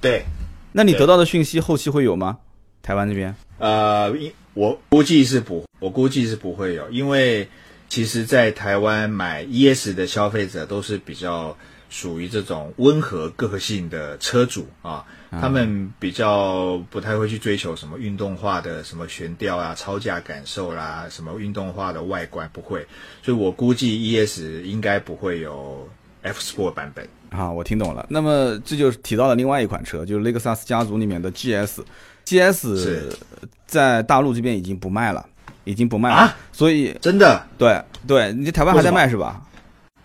[0.00, 0.24] 对。
[0.70, 2.38] 那你得到的讯息后期会有吗？
[2.82, 3.34] 台湾这边？
[3.58, 4.12] 呃，
[4.54, 7.48] 我估计是不，我估计是不会有，因为
[7.88, 11.56] 其实，在台湾买 ES 的消费者都是比较
[11.88, 22.86] 属于这种温和个性的车主啊，他们比较不太会去追求什么运动化的什么悬吊啊、超驾感受啦，什么运动化的外观不会，
[23.22, 25.88] 所以我估计 ES 应该不会有
[26.22, 27.06] F Sport 版本。
[27.30, 28.06] 啊，我听懂了。
[28.08, 33.12] 那么这就提到了另外一款车，就是雷克萨斯家族里面的 GS，GS
[33.66, 35.26] 在大陆这边已经不卖了，
[35.64, 36.16] 已经不卖了。
[36.16, 39.42] 啊所以真的，对对，你台湾还在卖是吧？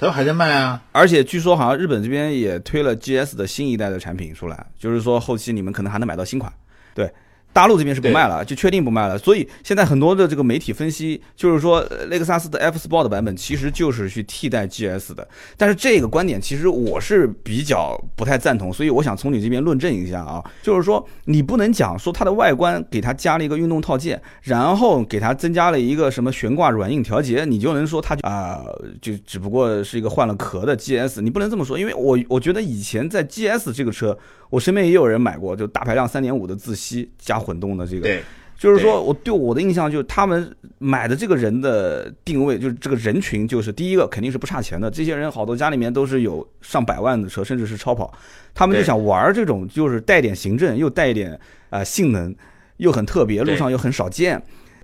[0.04, 0.80] 都还在卖啊。
[0.92, 6.52] 而且据说好像日本这边也推了 GS 的新一代的产品出来，就是说后期你们可能还能买到新款。
[6.94, 7.12] 对。
[7.54, 9.18] 大陆这边是不卖了，就确定不卖了。
[9.18, 15.28] 所以现在很多的这个媒体分析，就是说雷克萨斯的 F Sport 版本其实就是去替代 GS 的。
[15.56, 28.64] 但是这个观点其实我是比较不太赞同，所以我想从你这边论证一下啊，就是说你不能讲说它的外观给它加了一个运动套件，然后给它增加了一个什么悬挂软硬调节，你就能说它啊
[29.00, 34.18] 就只不过是一个换了壳的 GS，你不能这么说，因为我我觉得以前在 GS 这个车。
[34.54, 38.22] 我身边也有人买过，就大排量三点五的自吸加混动的这个，对，
[38.56, 48.14] 就是说我对我的印象就是他们买的这个人的定位，就是这个人群，就是第一个肯定是不差钱的，这些人好多家里面都是有上百万的车，甚至是超跑，
[48.54, 51.40] 他们就想玩这种，就是带点行政又带一点
[51.72, 52.36] 啊性能，
[52.78, 54.40] 又很特别，路上又很少见，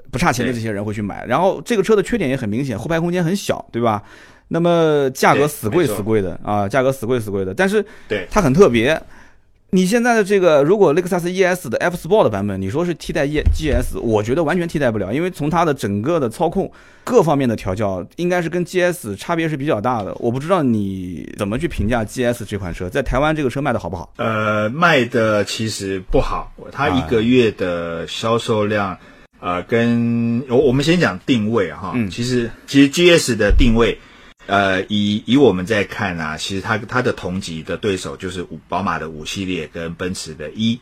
[0.10, 1.24] 不差钱的这些人会去买。
[1.28, 4.02] 然后这个车的缺点也很明显，后排空间很小，对吧？
[4.48, 9.00] 那么价格死贵死贵的啊，价格死贵死贵的，但是对它很特别。
[9.72, 16.72] 你现在的这个，如果雷克萨斯 ES 的 F Sport 版本，你说是替代 E GS，我觉得完全替代不了，因为从它的整个的操控
[17.04, 20.12] 各方面的调教，应该是跟 GS 差别是比较大的。
[20.16, 24.12] 我不知道你怎么去评价 GS 这款车，在台湾这个车卖的好不好？
[24.18, 28.98] 呃，卖的其实不好，它一个月的销售量，
[29.40, 33.96] 呃，跟我我们先讲定位哈，其实其实 GS 的定位。
[34.50, 40.82] 呃，以以我们在看啊，其实它它的同级的对手就是五宝马的五系列跟奔驰的 E，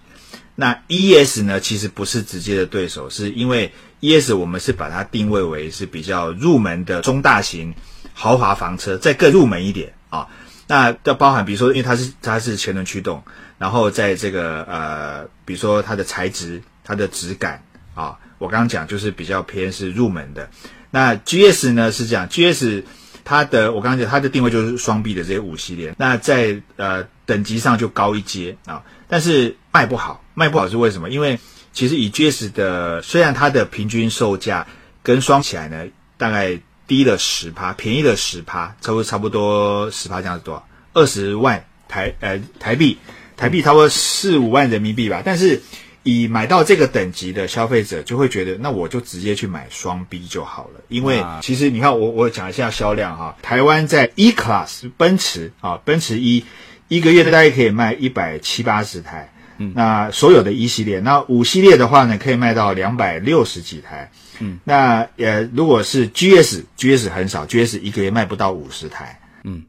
[0.55, 7.75] 那 ES 呢，其实不是直接的对手，是因为 ES 我们是把它定位为是比较入门的中大型
[8.13, 10.29] 豪华房车，再更入门一点啊。
[10.67, 13.21] 那要包含，比如说，因为它是它是前轮驱动，
[13.57, 17.63] 然后在这个呃，比如说它的材质、它的质感
[17.95, 20.49] 啊，我刚刚讲就是比较偏是入门的。
[20.89, 22.83] 那 GS 呢是这样，GS。
[23.27, 31.09] 它的我刚刚讲，它的定位就是双 B 的这些五系列，那在呃等级上就高一阶啊，但是卖不好，卖不好是为什么？
[31.09, 31.37] 因为
[31.73, 34.65] 其实以 GS 的，虽然它的平均售价
[35.03, 35.85] 跟双起来呢，
[36.17, 40.65] 大概低了十趴，便宜了十趴，差不多差不多十趴这样子多少？
[40.93, 42.97] 二十万台呃台币，
[43.35, 45.61] 台币差不多四五万人民币吧，但是。
[46.07, 50.79] 以买到这个等级的消费者就会觉得，那我就直接去买双 B 就好了。
[50.87, 56.45] 因为其实你看，我我讲一下销量哈，台湾在 E Class 奔驰啊，奔驰一
[56.87, 69.63] 一个月大概可以卖一百七八十台，嗯，那所有的一系列，那五系列的话呢，可以卖到两百六十几台，嗯，那呃，如果是 GS，GS 很少，GS 一个月卖不到五十台，嗯，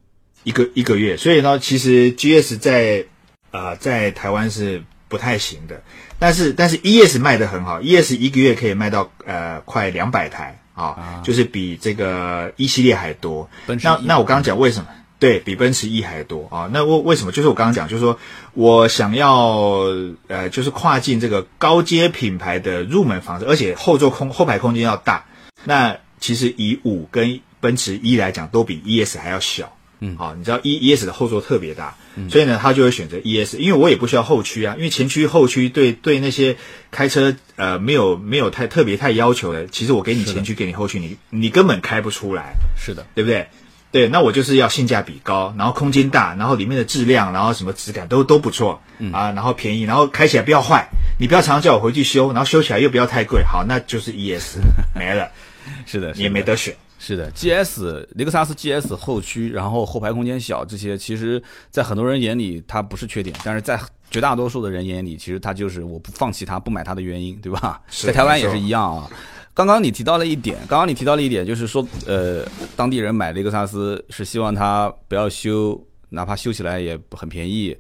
[0.45, 3.07] 一个一个月，所以呢，其实 GS 在
[3.51, 4.85] 啊在台湾是。
[5.11, 5.83] 不太行的。
[6.19, 13.49] 但是但是 ES 卖的很好，ES 一个月可以卖到呃快两百台啊，就是比这个一系列还多。
[13.67, 14.89] 那那我刚刚讲为什么？
[15.21, 16.71] 对比奔驰 E 还多啊？
[16.73, 17.33] 那为为什么？
[17.33, 18.17] 就是我刚刚讲，就是说
[18.55, 19.83] 我想要
[20.29, 25.25] 呃，就是跨进这个高阶品牌的入门房子，而且后座空后排空间要大。
[25.65, 29.73] 那其实以五跟奔驰 E 来讲，都比 ES 还要小。
[30.01, 31.97] 嗯，好，你知道 E ES 的后座特别大，
[32.31, 36.57] 所以呢，他就会选择 ES，因为我也不需要后驱啊，因为前驱后驱对对那些
[36.91, 42.55] 开车呃没有没有太特别太要求的，其实我给你前驱给你后驱，你你根本开不出来。
[42.77, 43.49] 是的，对不对？
[43.91, 48.83] 对，那我就是要性价比高，然后空间大，然后里面的质量，然后什么质感都都不错
[49.13, 50.87] 啊，然后便宜，然后开起来不要坏，
[51.19, 54.59] 你不要常常叫我回去修，然后修起来又不要太贵，好，那就是 ES
[54.95, 55.31] 没了，
[55.87, 56.77] 是的，你也没得选。
[57.09, 67.81] 是的，GS 雷克萨斯 GS 后驱，然后后排空间小，这些其实，在很多人眼里它不是缺点，但是在绝大多数的人眼里，其实它就是我不放弃它、不买它的原因，对吧？
[67.89, 69.11] 在台湾也是一样啊。
[69.55, 77.75] 刚刚你提到了一点，刚刚你提到了一点，就是说，呃，当地人买雷克萨斯是希望它不要修，哪怕修起来也很便宜。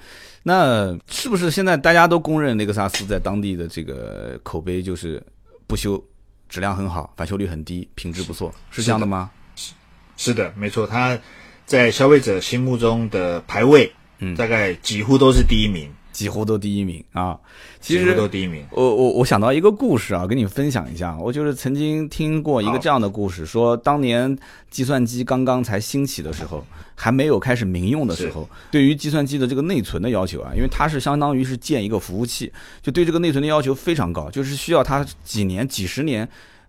[0.44, 5.22] 那是不是现在大家都公认雷克萨斯在当地的这个口碑就是
[5.66, 6.02] 不修？
[6.48, 9.30] 质量很好，返修率很低，品质不错，是这样的吗？
[9.54, 9.72] 是
[10.16, 10.86] 是的，没错。
[10.86, 11.18] 它
[11.66, 17.38] 在消费者心目中的排位，嗯，大概几乎都是第一名，几乎都第一名啊。
[17.78, 18.64] 几乎都第一名。
[18.72, 21.16] 我我我想到一个故事啊，跟你分享一下。
[21.16, 24.36] 我就是曾经听过一个这样的故事，说当年
[24.68, 26.64] 计算机刚刚才兴起的时候，
[26.96, 32.52] 还没有开始民用的时候，对于计算机的这个内存的要求啊，因为它是相当于是建一个服务器，
[32.82, 36.28] 就对这个内存的要求非常高，就是需要它几年、几十年。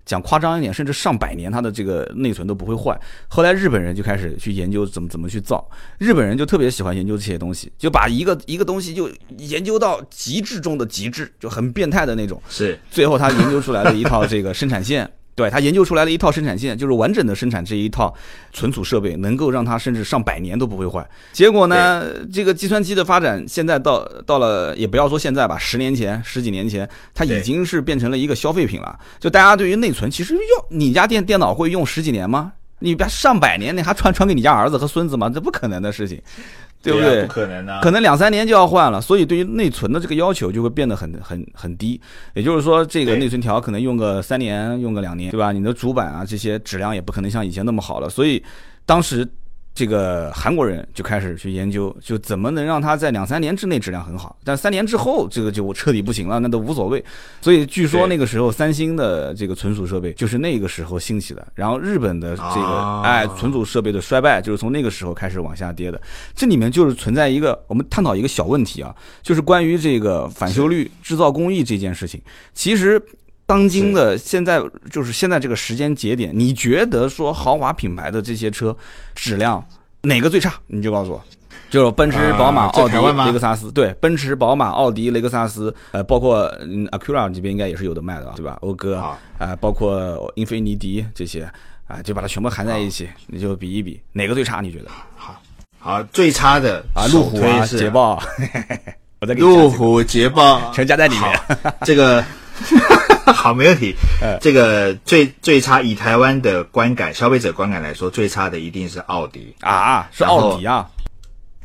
[0.10, 3.00] 讲夸张一点，甚至上百年，它的这个内存都不会坏。
[3.28, 5.64] 后来日本人就开始去研究怎么怎么去造，
[6.00, 12.42] 日本人就特别喜欢研究这些东西，就把一个一个东西就研究到极致中的极致，就很变态的那种。
[12.50, 15.08] 是，最后他研究出来了一套这个生产线。
[15.40, 18.14] 对他研究出来了一套生产线，就是完整的生产这一套
[18.52, 21.08] 存储设备，能够让它甚至上百年都不会坏。
[21.32, 29.00] 结果呢，这个计算机的发展现在到到了，也不要说现在吧，十年前、十几年前，它已经是变成了一个消费品了。
[29.18, 30.42] 就大家对于内存，其实用
[30.78, 32.52] 你家电电脑会用十几年吗？
[32.80, 35.30] 你别上百年，你还传传给你家儿子和孙子吗？
[35.30, 36.22] 这不可能的事情。
[36.82, 37.24] 对不对？
[37.24, 37.80] 不可能啊！
[37.82, 42.00] 可能两三年就要换了，所以对于内存的这个要求就会变得很很很低。
[42.34, 45.52] 也就是说，这个内存条可能用个三年，用个两年，对吧？
[45.52, 48.10] 你的主板啊这些质量也不可能像以前那么好了。
[48.10, 48.44] 所以
[48.86, 49.28] 当时。
[49.80, 57.02] 这个韩国人就开始去研究，就怎么能让它在两三年之内质量很好，但三年之后这个就彻底不行了，那都无所谓。
[57.40, 66.02] 所以据说那个时候三星的这个存储设备就是那个时候兴起的，然后日本的这个哎存储设备的衰败就是从那个时候开始往下跌的。
[66.36, 72.22] 这里面就是存在一个我们探讨一个小问题啊，就是关于这个返修率、制造工艺这件事情，
[72.54, 73.02] 其实。
[73.50, 78.78] 当今的现在就是现在这个时间节点，你觉得说豪华品牌的这些车
[79.16, 79.66] 质量
[80.04, 80.54] 哪个最差？
[80.68, 81.24] 你就告诉我，
[81.68, 83.72] 就是奔驰、宝马、奥迪、雷克萨斯。
[83.72, 88.60] 对，奔驰、宝马、奥迪、雷克萨斯，呃，包括嗯，Acura 这边应该也是有的卖的，对吧？
[88.62, 88.98] 讴歌
[89.40, 91.52] 啊，包括英菲尼迪这些
[91.88, 94.62] 啊，就把它全部含在一起，你就比一比哪个最差？
[94.62, 94.92] 你觉得？
[95.16, 95.42] 好，
[95.80, 98.22] 好，最差的啊，路虎啊，捷豹，
[99.22, 101.40] 我在路虎、捷豹全加在里面，
[101.82, 102.24] 这个。
[103.34, 103.96] 好，没问题。
[104.42, 109.56] 这个最最差，以台湾的观感、消费者观感来说，最差的一定是奥迪。
[109.62, 110.88] 啊，是奥迪啊。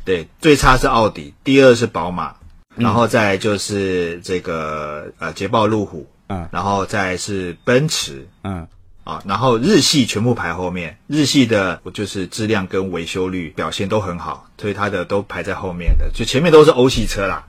[0.05, 2.35] 对，最差是奥迪，第二是宝马，
[2.75, 8.67] 然后再就是这个呃捷豹、路虎，嗯，然后再是奔驰，嗯，
[9.03, 17.43] 啊，然后日系全部排后面，日系的就是质量跟维修率表现都很好，所以它的都排在后面的，就前面都是欧系车啦。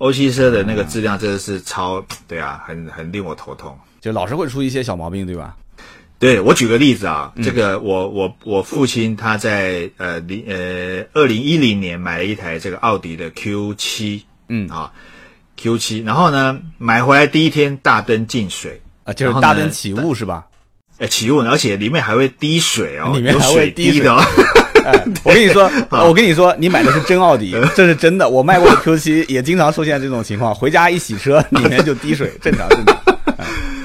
[0.00, 5.54] 欧系车的那个质量真的是超，对啊，很很令我头痛，就老是会出一些小毛病，对吧？
[6.18, 14.90] 对我举个例子啊，这个我我我父亲他在呃零呃二零一零年买了一台这个奥迪的 Q 七，嗯啊
[15.58, 20.46] Q 七，然后呢买回来第一天大灯进水啊，就是大灯起雾是吧？
[20.96, 24.16] 呃起雾，而且里面还会滴水哦，里面还会滴的。
[25.24, 28.28] 我跟你说，我跟你说，你买的是真奥迪，这是真的。
[28.28, 32.96] 我卖过的 Q 七也经常出现这种情况，回家一洗车，里面就滴水，正常，正常，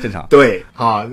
[0.01, 0.25] 正常。
[0.29, 1.05] 对，好，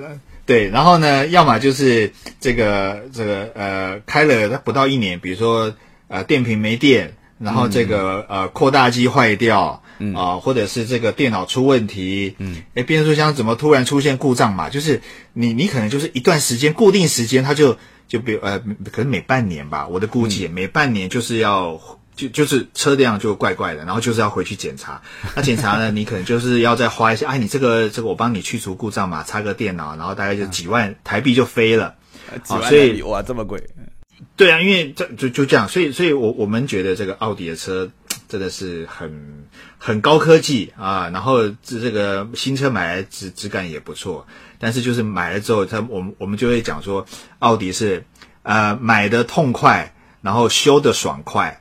[0.46, 5.72] 对，然后呢，要么就是这个这个呃，开了不到一年，比如说
[6.08, 9.82] 呃，电瓶没电，然后这个呃，扩大机坏掉，
[10.14, 14.68] 啊，或者是这个电脑出问题，嗯，哎，变速箱怎么突然出现故障嘛？
[14.68, 15.00] 就是
[15.32, 17.76] 你你可能就是一段时间固定时间，它就。
[18.12, 18.58] 就比如呃，
[18.92, 21.80] 可能每半年吧，我的估计每半年就是要
[22.14, 25.00] 就就是车辆就怪怪的，然后就是要回去检查。
[25.34, 31.94] 那检查呢， 你可能就是要再花一些，哎，你这个这个我帮你去除故障嘛，插个电脑，然后大概就几万台币就飞了。
[32.48, 33.66] 啊，所以哇，这么贵。
[34.36, 37.90] 对啊，因为这就就这样，所以所以我我们觉得这个奥迪的车
[38.28, 39.46] 真的是很
[39.78, 44.26] 很高科技啊，然后这这个新车买来质质感也不错，
[44.62, 47.04] 但是就是买了之后，他我们我们就会讲说，
[47.40, 48.04] 奥迪是
[48.44, 51.60] 呃买的痛快，然后修的爽快，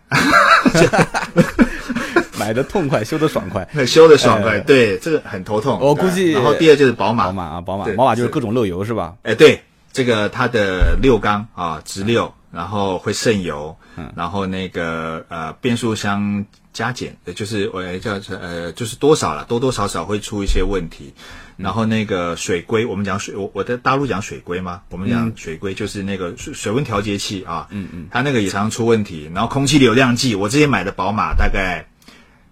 [2.38, 5.80] 买的痛快，修的爽快， 修的爽快，对，这个很头痛。
[5.82, 9.16] 我估计，然后第二就是宝马，宝马啊，宝马，宝马就是各种漏油是吧？
[9.24, 12.32] 哎，对，这个它的六缸啊，直六。
[12.54, 21.14] 然后会渗油，嗯，然后那个呃变速箱加减，就是我叫呃就是多少了，多多少少会出一些问题。
[21.62, 24.82] 然后那个水龟，我们讲水，我我在大陆讲水龟吗？
[24.90, 29.30] 我们讲水龟就是那个水水温调节器啊，嗯嗯，它那个也常常出问题。
[29.34, 31.86] 然后空气流量计，我之前买的宝马大概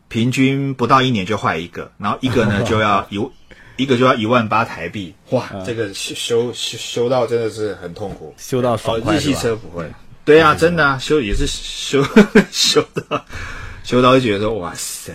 [0.08, 3.20] 平均不到一年就坏一个，然后一个呢就要一
[3.78, 9.90] 一个就要一万八台币，哇，这个修修修到真的是很痛苦，修到爽快日系车不会，
[10.26, 12.04] 对啊，真的啊，修也是修
[12.52, 13.26] 修到
[13.86, 15.14] 修到就觉得说哇塞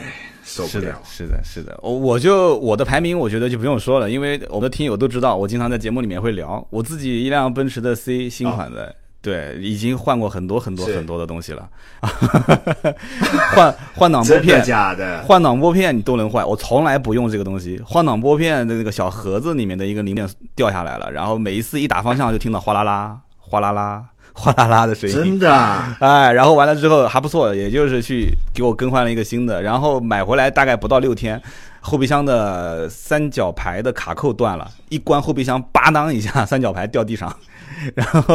[0.54, 6.64] 受不了，是的，是的，我我就我的排名我觉得就不用说了，因为我们的听友都知道，我经常在节目里面会聊。
[6.70, 8.94] 我自己一辆奔驰的 C 新款的。
[9.24, 11.66] 对，已经换过很多很多很多的东西了，
[13.56, 17.80] 换换挡拨片，假的，换挡拨片你都能换，我从来不用这个东西。
[17.86, 23.18] 换挡拨片的那个小盒子里面的一个零件掉下来了，然后每一次一打方向就听到哗啦啦、
[23.54, 25.54] 哗啦啦、 哗啦啦的声音，真的，
[26.00, 31.40] 哎，然后完了之后还不错，也就是去给我更换了一个新的，然后买回来大概不到六天，
[31.80, 37.32] 后备箱的三角牌的卡扣断了，一关后备箱，吧当一下， 三角牌掉地上。
[37.94, 38.34] 然后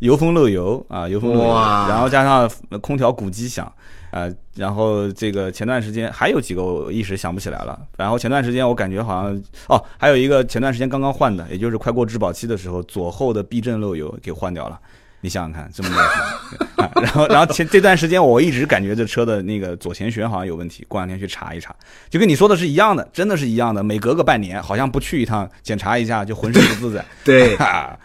[0.00, 1.54] 油封漏油啊，油封漏油，
[1.88, 2.48] 然后加上
[2.80, 3.70] 空调鼓机响，
[4.10, 7.78] 呃，然后这个前段时间还有几个我一时想不起来了。
[7.96, 14.80] 然后前段时间我感觉好像哦，还有一个前段时间刚刚换的，也就是快过质保期的时候，左后的避震漏油给换掉了。
[15.20, 21.74] 你想想看，这么多 然后然后前这段时间我一直感觉这车的那个左前悬好像有问题，过两天去查一查，
[22.08, 27.56] 就跟你说的是一样的，真的是一样的，每隔个半年好像不去一趟检查一下就浑身不自在，对，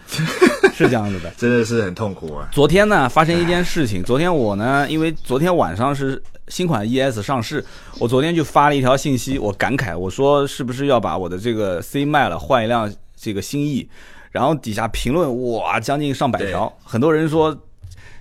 [0.73, 2.47] 是这样子的， 真的是很痛苦啊。
[2.51, 7.63] 昨天呢发生一件事情，昨天我呢因为昨天晚上是新款 ES 上市，
[7.99, 13.87] 我昨天就发了一条信息，我感慨我说是不是要把我的这个 C 卖了换一辆这个新 E。
[14.33, 17.55] 然后底下评论哇，将近上百条，很多人说，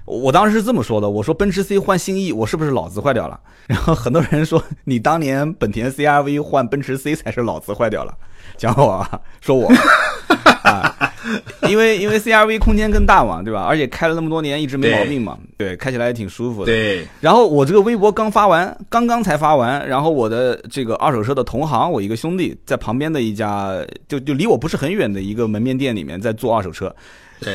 [0.04, 3.40] 我当时是这么说的，我说奔驰 C 换新 E，我是不是脑子坏掉了？
[3.66, 8.14] 然后很多人说，你当年本田 CRV 换奔驰 C 才是脑子坏掉了，
[8.58, 9.72] 讲我啊，说我
[10.62, 11.10] 啊。
[11.68, 13.62] 因为因为 CRV 空间更大嘛，对吧？
[13.62, 15.38] 而且开了那么多年，一直没毛病嘛。
[15.56, 16.66] 对，开起来也挺舒服的。
[16.66, 17.06] 对。
[17.20, 23.72] 然后我这个微博刚发完，刚刚才发完，然后我的这个二手车的同行，我一个兄弟在旁边的一家，
[24.08, 26.94] 就就离我不是很远的一个门面店里面在做二手车。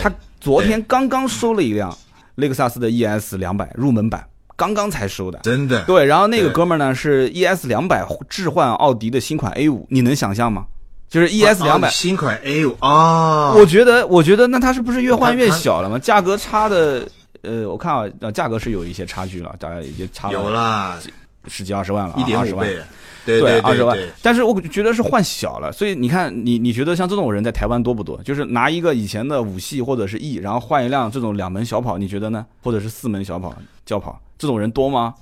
[0.01, 1.95] 他昨天刚刚收了一辆
[2.35, 5.39] 雷克萨斯的 ES 两百入门版，刚刚才收的。
[5.43, 5.83] 真的。
[5.85, 10.65] 对，然后那个哥们儿呢是 ES 两百置换奥迪的新款 A 五，你能想象吗？
[11.09, 15.97] 就是 E S 两百新款 A 五啊，我觉得，我觉得那它是不是越换越小了吗？
[15.97, 17.07] 价格差的，
[17.43, 20.99] 呃，我看啊，价格是有一些差距了，大概已经差有啦，
[21.47, 22.77] 十几二十万了，一点五倍，
[23.25, 23.97] 对对二十万。
[24.21, 28.21] 但是我觉得是换小了，所以你看，你你觉得像这种人在台湾多不多？
[28.23, 32.45] 就是拿一个以前的五系或者是 E，然后换一辆这种两门小跑，你觉得呢？
[32.61, 33.55] 或者是四门小跑
[33.85, 35.13] 轿跑，这种人多吗？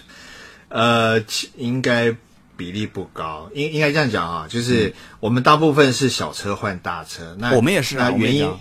[0.70, 1.20] 呃，
[1.56, 2.16] 应该。
[2.60, 8.52] 比例不高，应应该这样讲啊，就是我们大部分是小车换大车，那我们也是啊，原因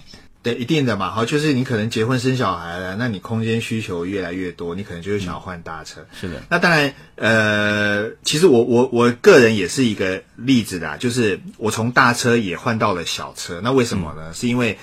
[0.42, 6.06] 对一定的嘛，好，就是你可能结婚生小孩了，那你空间需求越来越多，你可能就是想要换大车。
[6.18, 14.34] 是的，那当然，呃，其实我我我个人也是一个例子的，就是我从大车也换到了小车，那为什么呢？
[14.34, 14.78] 是因为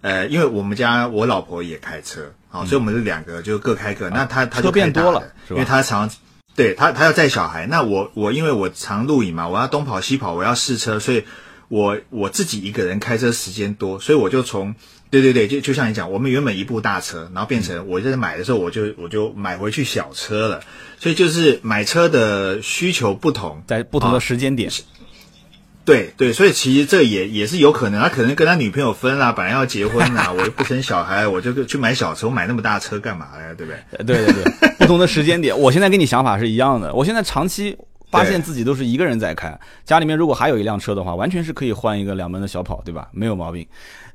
[0.00, 6.10] 呃，因为我们家我老婆也开车，好，所以我们是两个就各开各，那他他就变多了，因为他常。
[6.58, 11.22] 对他，他要载小孩，那我我因为我常露营嘛，我要东跑西跑，我要试车，所以
[11.68, 14.74] 我我自己一个人开车时间多，所以我就从
[15.08, 20.60] 对对对，就就像你讲，我们原本一部大车，然后变成我在买的时候，我就我就买回去小车了，
[20.98, 24.68] 所以就是买车的需求不同，在不同的时间点。
[25.84, 33.54] 对对，所以其实这也也是有可能，他可能跟他女朋友分了，本来要结婚啦， 我又不生小孩，我就去买小车，我买那么大车干嘛呀？
[33.56, 34.04] 对不对？
[34.04, 34.44] 对对对，
[34.76, 36.92] 不同的时间点， 我现在跟你想法是一样的。
[36.92, 37.76] 我现在长期
[38.10, 43.08] 发现自己都是一个人在开，家里面如果还有一辆车的话，完全是可以换一个两门的小跑，对吧？
[43.12, 43.64] 没有毛病。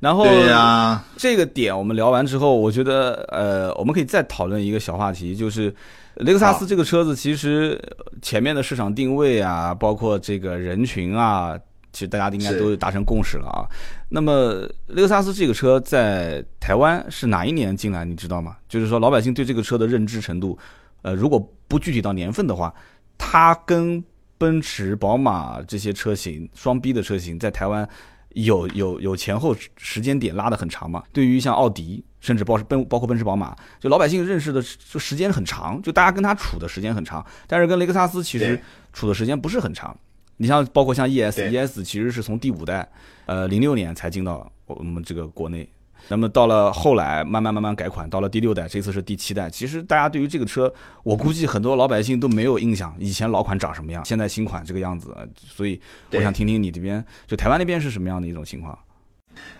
[0.00, 5.74] 然后，对呀，这个点我们聊完之后，我觉得呃，我们可以再讨论一个小话题，就是
[6.16, 7.80] 雷克萨斯这个车子其实
[8.20, 11.56] 前面的市场定位啊，包括这个人群啊。
[11.94, 13.62] 其实大家应该都达成共识了啊。
[14.08, 18.04] 那么雷克萨斯这个车在台湾是哪一年进来？
[18.04, 18.56] 你知道吗？
[18.68, 20.58] 就是说老百姓对这个车的认知程度，
[21.02, 21.38] 呃，如果
[21.68, 22.74] 不具体到年份的话，
[23.16, 24.02] 它跟
[24.36, 27.88] 奔驰、宝马这些车型双 B 的车型在台湾
[28.30, 31.04] 有有有前后时间点拉得很长嘛？
[31.12, 37.24] 对于像奥迪，甚至包奔包括奔驰、宝马，就老百姓认识的就时间很长，就大家跟他处的时间很长。
[37.46, 38.60] 但是跟雷克萨斯其实
[38.92, 39.96] 处的时间不是很长。
[40.36, 42.88] 你像包括像 ES，ES 其实是从第五代，
[43.26, 45.68] 呃，零六年才进到我们这个国内，
[46.08, 49.48] 那么到了后来慢慢慢慢改款，到了第六代，这次是第七代。
[49.48, 50.72] 其实大家对于这个车，
[51.02, 55.80] 我估计很多老百姓都没有印象，以前老款长什么样，现在新款这个样子，所以
[56.10, 58.78] 我想听听你这边，就台湾那边是什么样的一种情况？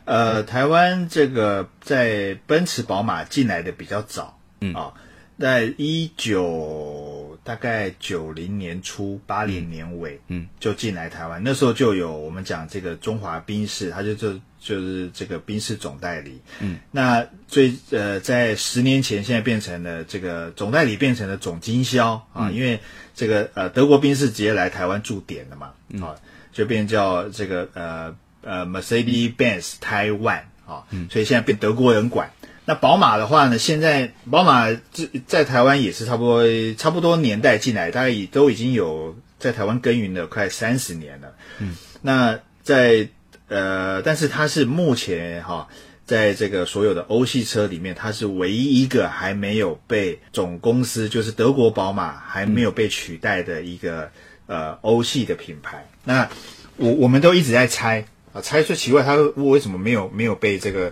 [0.05, 4.93] 呃，台湾这个在奔驰、宝马进来的比较早，嗯啊。
[5.37, 11.43] 在一九大概九零年初八零年尾，嗯，就进来台湾。
[11.45, 16.41] 那时候就有我们讲这个中华宾士，他就就就是这个宾士总代理。
[16.61, 22.81] 嗯，那最呃在十年前，现在变成了这个总代理变成了总经销啊，因为
[23.15, 26.17] 这个呃德国宾士直接来台湾驻点了嘛，啊，
[26.51, 32.31] 就变叫这个呃呃 Mercedes Benz Taiwan 啊，所以现在被德国人管。
[32.67, 33.59] 那宝马的话呢？
[33.59, 36.43] 现在宝马在在台湾也是差不多
[36.79, 41.35] 差不多年代进来，大概也都已经有在台湾耕耘了快三十年了。
[41.59, 43.07] 嗯，那在
[43.49, 45.69] 呃，但是它是目前哈，
[46.07, 54.11] 在这个所有的欧系车里面，它是唯一一个还没有被总公司，就是德国宝马还没有被取代的一个
[54.47, 55.87] 呃欧系的品牌。
[56.05, 56.31] 那
[56.77, 60.91] 我我们都一直在猜啊，猜最奇怪，它为什么没有没有被这个。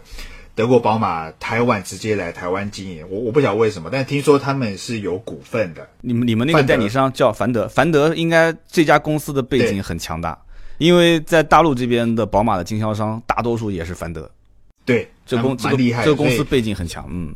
[0.54, 5.88] 德国宝马台湾直接来台湾经营，我我不晓得为什么，但听说他们是有股份的。
[6.02, 10.38] 你们你们那个代理商叫凡德，凡德应该这家公司的背景很强大，
[10.76, 14.30] 因为在大陆这边的宝马的经销商大多数也是凡德。
[14.84, 17.06] 对，这公蛮厉害，这个公司背景很强。
[17.08, 17.34] 嗯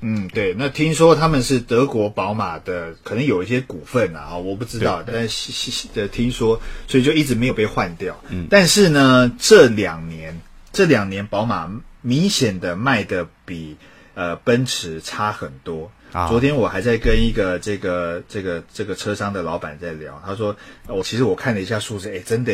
[0.00, 0.54] 嗯，对。
[0.54, 6.58] 那听说他们是德国宝马的，可能有一些股份啊，我不知道，但是的听说，
[6.88, 8.18] 所以就一直没有被换掉。
[8.30, 10.40] 嗯，但是呢，这两年
[10.72, 11.70] 这两年宝马。
[12.04, 13.78] 明显的卖的比
[14.14, 15.90] 呃奔驰差很多。
[16.28, 20.54] 昨天我还在跟一个这个这个这个车商的老板在聊，他说
[20.86, 22.52] 我其实我看了一下数字，哎，真的，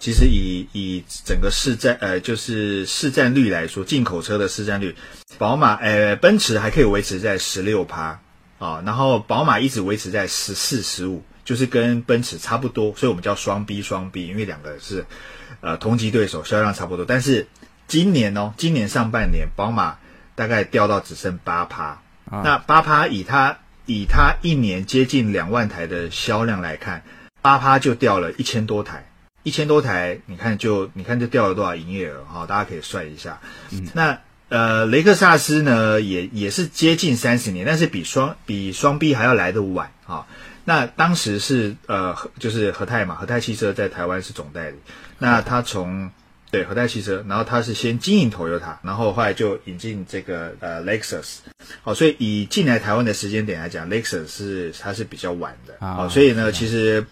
[0.00, 4.96] 其实以以整个市占呃就是市占率来说，进口车的市占率，
[5.38, 8.18] 宝马呃奔驰还可以维持在十六趴
[8.58, 15.06] 啊，然后宝马一直维持在十四十五，就是跟奔驰差不多，所以我们叫双 B 双 B，因为两个是
[15.60, 17.46] 呃同级对手，销量差不多，但是。
[17.88, 19.98] 今年哦，今年上半年，宝马
[20.34, 22.00] 大概掉到只剩八趴。
[22.28, 27.02] 那八趴以它以它一年接近两万台的销量来看，
[27.40, 29.06] 八趴就掉了一千多台，
[29.44, 32.44] 一千多台，你看就你看就掉了多少营业额哈？
[32.46, 33.38] 大家可以算一下。
[33.94, 34.18] 那
[34.48, 40.26] 呃，雷克萨斯呢，也也是接近三十年，但是比双比双 B 还要来的晚啊。
[40.64, 44.76] 那当时是呃，就是和泰嘛，和泰汽车在台湾是总代理。
[45.18, 46.10] 那他从
[46.50, 51.38] 对，和泰汽车，然后它是先经营 Toyota，然后后来就引进这个呃 Lexus，
[51.82, 55.84] 好，所以以进来台湾的时间点来讲，Lexus 是它是比较晚的。
[55.84, 57.04] 啊，所以呢，其实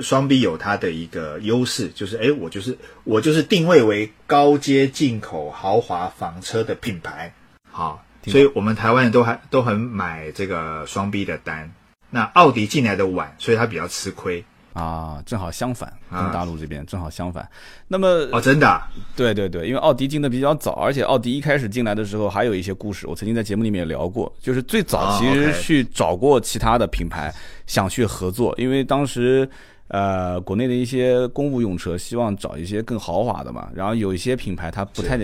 [0.00, 7.34] 双 B 有它的一个优势，就是哎，我就是我就是定位为高阶进口豪华房车的品牌，
[7.70, 11.72] 好，所以我们台湾人都还都很买这个双 B 的单，
[12.10, 14.44] 那奥迪进来的晚，所以它比较吃亏。
[14.76, 17.48] 啊，正好相反，跟大陆这边正好相反。
[17.88, 18.82] 那么哦，真的，
[19.16, 27.34] 对对对，因为奥迪进的比较早，而且奥迪一开始进来的时候还有一些故事，我曾经在节目里面也聊过，就是最早其实去找过其他的品牌
[27.66, 29.48] 想去合作，因为当时
[29.88, 35.18] 呃国内的一些公务用车希望找一些更豪华的嘛，然后有一些品牌它不太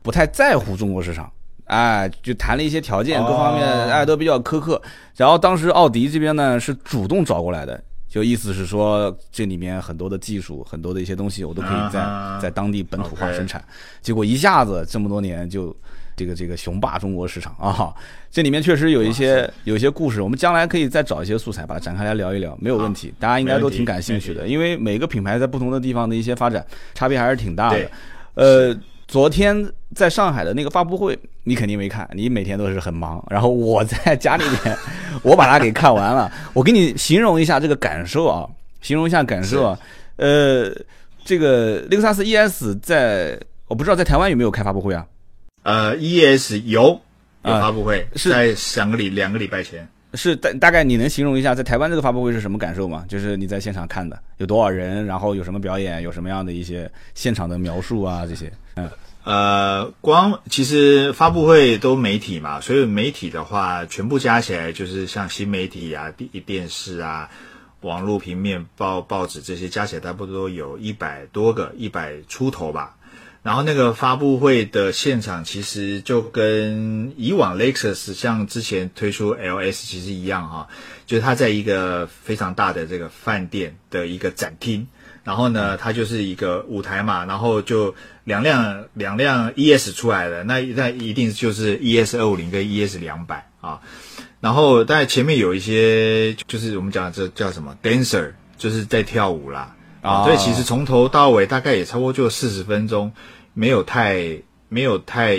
[0.00, 1.28] 不太在乎中国市场，
[1.64, 4.80] 哎，就谈了一些条件，各方面哎都比较苛刻，
[5.16, 7.82] 然后当时奥迪这边呢是主动找过来的。
[8.12, 13.64] 就意思是说，这里面很多的技术，很多的一些东西，我都可以在在当地本土化生产。
[14.02, 15.74] 结果一下子这么多年就
[16.14, 17.90] 这个这个雄霸中国市场啊！
[18.30, 23.14] 这里面确实有一些有一些故事，我们将来可以再找一些素材把它展开来聊一聊，没有问题。
[23.18, 27.90] 大家应该都挺感兴趣的，因为每个品牌在不同的地方的一些发展差别还是挺大的。
[28.34, 28.78] 呃。
[29.12, 33.22] 昨天在上海的那个发布会，你肯定没看，你每天都是很忙。
[33.28, 34.74] 然后我在家里面，
[35.22, 36.32] 我把它给看完了。
[36.54, 38.48] 我给你形容一下这个感受啊，
[38.80, 39.78] 形容一下感受啊。
[40.16, 40.74] 呃，
[41.26, 45.06] 这个雷克萨斯 ES 在我不知道在台湾有没有开发布会啊？
[45.64, 46.98] 呃，ES 有
[47.44, 49.86] 有发布会，是在两个礼两个礼拜前。
[50.14, 53.04] 是大大概你能形容一下在台湾这个发布会是什么感受吗？
[53.08, 58.52] 就是你在现场看的有多少人，然后有什么表演，有什么样的一些现场的描述啊这些。
[58.74, 58.90] 嗯，
[59.24, 67.30] 呃，光其实发布会都媒体嘛，所以媒体的话全部加起来就是像新媒体啊、电电视啊、
[67.80, 72.96] 网络平面报报纸这些加起来差不多有一百多个，一百出头吧。
[73.42, 80.68] 然后那个发布会的现场其实就跟以往 Lexus 像之前推出 LS 其实一样哈，
[81.06, 84.86] 就是它在一个非常大的这个饭店的一个展厅，
[85.24, 93.80] 然后呢，它就是一个舞台嘛，然后就两辆两辆 ES 出来了，那那一定就是 ES 二五零跟 ES 两百啊，
[94.40, 99.74] 然后但前面有一些就是我们讲这叫什么 dancer，就是在跳舞啦。
[100.00, 103.12] 啊，所以其实从头到尾大概也差不多就四十分钟，
[103.54, 104.38] 没有太
[104.68, 105.36] 没有太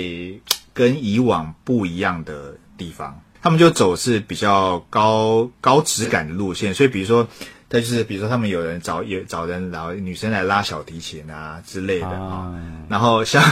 [0.74, 3.22] 跟以往不一样的地方。
[3.42, 7.28] 他们就走是比较高高质感的路线，所以比如说，
[7.70, 12.54] 他就是比如说他们有人找有找人然后女生来拉小提琴啊之类的啊。
[12.88, 13.44] 然后像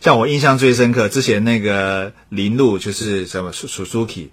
[0.00, 4.28] 像我印象最深刻，之前那个林路就是什么 Suzuki。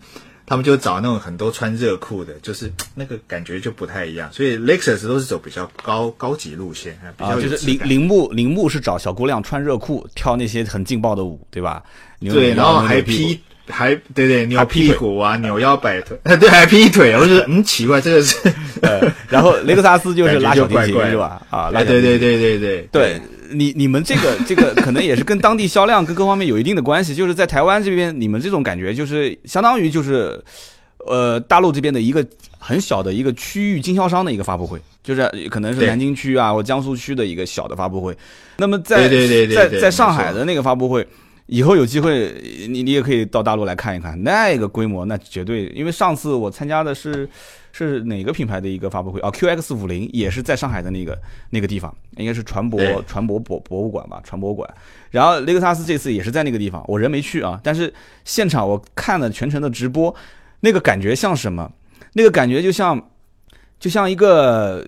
[0.49, 4.31] 他们就找那种很多穿热裤的，就是那个感觉就不太一样。
[4.31, 11.83] 所以 Lexus 都是走比较高高级路线，啊，就是铃铃木铃木是找小姑娘穿热裤跳那些很劲爆的舞，对吧？
[12.21, 13.37] 对，然后还劈
[13.67, 17.13] 还对对扭屁股啊， 扭腰摆腿， 对，还劈腿。
[17.17, 18.37] 我觉得嗯奇怪，这个是。
[19.27, 21.41] 然后雷克萨斯就是拉小提琴是吧？
[21.49, 23.21] 啊，对对对对对对。
[23.51, 30.43] 你你们这个 这个可能也是跟当地销量跟各方面有一定的关系，就是在台湾这边，你们这种感觉就是相当于就是，
[31.05, 32.25] 呃，大陆这边的一个
[32.57, 38.15] 很小的一个区域经销商的一个发布会，就是可能是南京区啊或江苏区的一个小的发布会。
[38.57, 39.07] 那么在
[39.47, 41.07] 在在上海的那个发布会，
[41.47, 42.33] 以后有机会
[42.69, 47.27] 你你也可以到大陆来看一看，那个规模那绝对，因为上次我参加的是。
[47.73, 51.15] 是哪个品牌的一个发布会啊？QX 五零也是在上海的那个
[51.51, 54.67] 那个地方，应该是船舶船舶博博物馆吧，船舶馆。
[55.11, 57.93] 然后雷克萨斯这次也是在那个地方，我人没去啊，但是
[58.25, 60.15] 现场我看了全程的直播，
[60.61, 61.71] 那个感觉像什么？
[62.13, 62.99] 那个感觉就像
[63.79, 64.83] 就像一个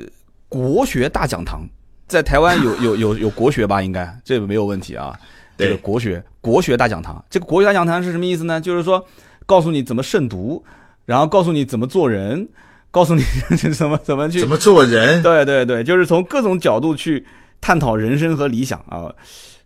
[0.48, 1.70] 国学大讲堂，
[2.08, 3.84] 在台湾有有有有国学吧？
[3.84, 5.16] 应该这个没有问题啊。
[5.60, 8.60] 这个国学国学大讲堂，这个国学大讲堂是什么意思呢？
[8.60, 9.06] 就是说
[9.46, 10.64] 告诉你怎么慎独，
[11.06, 12.48] 然后告诉你怎么做人。
[12.92, 13.22] 告诉你
[13.72, 15.22] 怎么怎么去怎么做人？
[15.22, 17.24] 对对对，就是从各种角度去
[17.62, 19.06] 探讨人生和理想啊。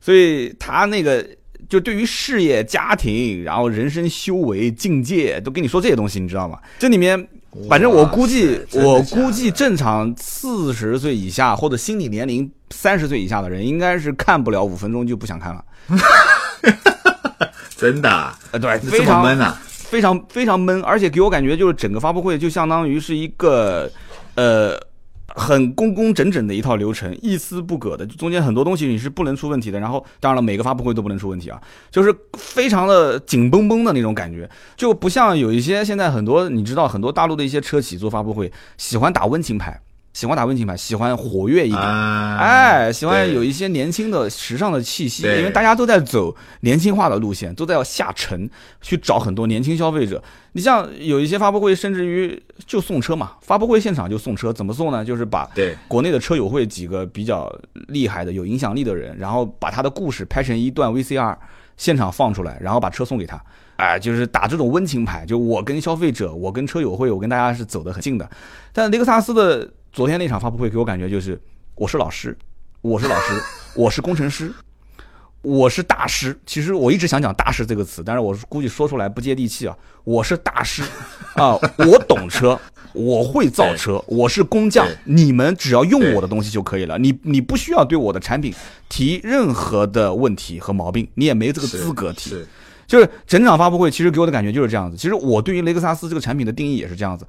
[0.01, 1.25] 所以他那个
[1.69, 6.59] 就对于事业、家庭，然后人生修为、境界，都跟你说这些东西，你知道吗？
[6.77, 7.25] 这里面，
[7.69, 15.63] 反正我估计，我估计正常四十岁以下或者心理年龄三十岁以下的人，应该是看不了五分钟就不想看了。
[17.75, 18.34] 真的？
[18.51, 19.59] 呃，对，非常闷啊。
[19.65, 23.88] 非常非常闷，而且给我感觉就是整个发布会就相当于是一个，
[24.34, 24.75] 呃，
[25.27, 29.79] 很工工整整的一套流程，一丝不苟的，中间很多东西你是不能出问题的。
[29.79, 31.61] 然后，当然了，每个发布会都不能出问题啊，
[31.91, 39.79] 就是非常的紧绷绷的那种感觉，就不像有一些现在很多你知道很多大陆的一些车企做发布会喜欢打温情牌。
[40.14, 48.47] 喜欢打温情牌，喜欢活跃一点，哎，喜欢有一些年轻的、时尚的气息，因为大家都在走年轻化的路线，都在要下沉
[48.80, 50.24] 去找很多年轻消费者。
[50.51, 55.03] 你像有一些发布会，甚至于就送车嘛，发布会现场就送车，怎么送呢？
[55.03, 55.49] 就是把
[55.88, 57.51] 国内的车友会几个比较
[57.88, 61.36] 厉害的、有影响力的人，然后把他的故事拍成一段 VCR，
[61.76, 63.43] 现场放出来，然后把车送给他，
[63.78, 68.30] 哎，就是打这种温情牌，就我跟消费者，我跟车友会，我跟大家是走得很近的。
[68.72, 69.68] 但雷克萨斯的。
[69.93, 71.39] 昨天那场发布会给我感觉就是，
[71.75, 72.35] 我是老师，
[72.81, 73.39] 我是老师，
[73.77, 74.51] 我是工程师，
[75.43, 76.35] 我是大师。
[76.47, 79.77] 其实我一直想讲大师这个词，但是我估计说出来不接地气啊。
[80.03, 80.81] 我是大师
[81.37, 82.59] 啊，我懂车，
[82.93, 84.87] 我会造车，我是工匠。
[85.03, 88.51] 你们只要用我的东西就可以了，你你不需要对我的产品
[88.89, 92.43] 提任何的问题和毛病，你也没这个资格提。
[92.87, 94.97] 就是整场发布会其实给我的感觉就是这样子。
[94.97, 97.25] 其实我对于雷克萨斯这个产品的定义也是这样子。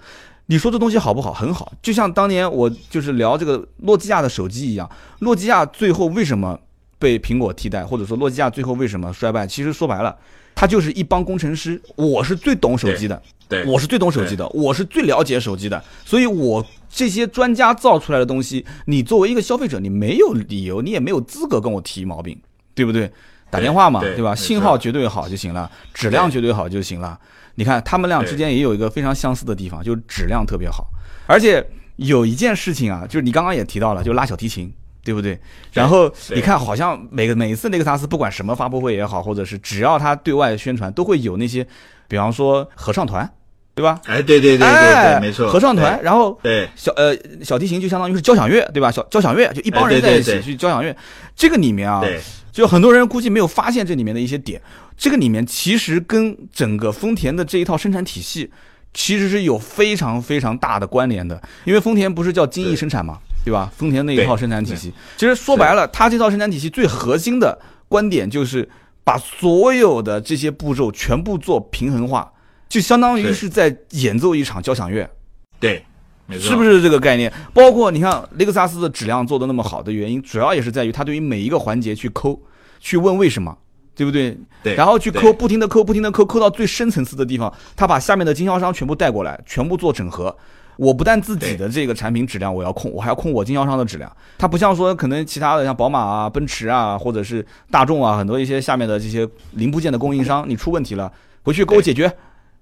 [0.46, 1.32] 你说这东西好不好？
[1.32, 4.88] 很好，就像当年我就是聊这个诺基亚的手机一样。
[5.20, 6.58] 诺基亚最后为什么
[6.98, 9.46] 被苹果替代，或者说诺基亚最后为什么衰败？
[9.46, 10.14] 其实说白了，
[10.54, 11.80] 它就是一帮工程师。
[11.96, 15.82] 我是最懂手机的，对，我是最懂手机的，我是最了解手机的。
[16.04, 22.38] 所以，我这些专家造出来的东西，你作为一个消费者，你没有理由，你也没有资格跟我提毛病，
[22.74, 23.10] 对不对？
[23.50, 24.34] 打电话嘛，对吧？
[24.34, 27.18] 信号绝对好就行了，质量绝对好就行了。
[27.54, 30.88] 你看他们俩之间也有一个非常相似的地方，就是质量特别好。
[31.26, 31.64] 而且
[31.96, 34.72] 有一件事情啊，就是你刚刚也提到了，就拉小提琴，
[35.04, 35.38] 对不对？
[35.72, 41.66] 然后你看，好像每个每一次雷克萨斯不管什么发布会也好，或者是只要他对外宣传，都会有那些，
[42.08, 43.30] 比方说合唱团。
[43.76, 44.00] 对吧？
[44.04, 45.50] 哎，对对对对对，没错。
[45.50, 48.88] 合唱团，然后对小呃小提琴就相当于是交响乐，对吧？
[48.88, 50.96] 小交响乐就一帮人在一起去交响乐。
[51.34, 52.00] 这个里面啊，
[52.54, 54.62] 就很多人估计没有发现这里面的一些点。
[54.96, 58.48] 这个里面其实跟整个丰田的这一套生产体系
[58.94, 61.42] 其实是有非常非常大的关联的。
[61.64, 63.72] 因为丰田不是叫精益生产嘛，对吧？
[63.76, 68.68] 丰田那一套生产体系，其实说白了，它这套生产体系最核心的观点就是
[69.02, 72.30] 把所有的这些步骤全部做平衡化。
[72.68, 75.08] 就相当于是在演奏一场交响乐，
[75.60, 75.84] 对，
[76.30, 77.32] 是不是这个概念？
[77.52, 82.40] 包括你看雷克萨斯的质量做的那么好的原因，主要也是在于它对于每一个环节去抠，
[82.80, 83.56] 去问为什么，
[83.94, 84.36] 对不对？
[84.62, 90.34] 对，然后去抠，不停的抠，不停的抠，抠到最深层次的地方，他把下面的经销商全部带过来，全部做整合。
[90.76, 94.10] 我不但自己的这个产品质量我要控，我还要控我经销商的质量。
[94.38, 101.12] 它不像说可能其他的像宝马啊、奔驰啊，或者是大众啊，很多一些下面的这些零部件的供应商，你出问题了，
[101.44, 102.12] 回去给我解决。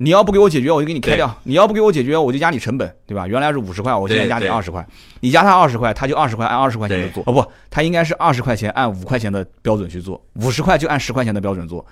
[0.03, 1.33] 你要不给我解决，我就给你开掉。
[1.45, 3.25] 你要不给我解决，我就压你成本，对吧？
[3.29, 4.85] 原来是五十块，我现在压你二十块。
[5.21, 7.23] 你压他二十块，他就二十块按二十块钱的做。
[7.25, 11.87] 哦不，他应该是二十块钱按五块钱的标准去做，五十块就按十块钱的标准做。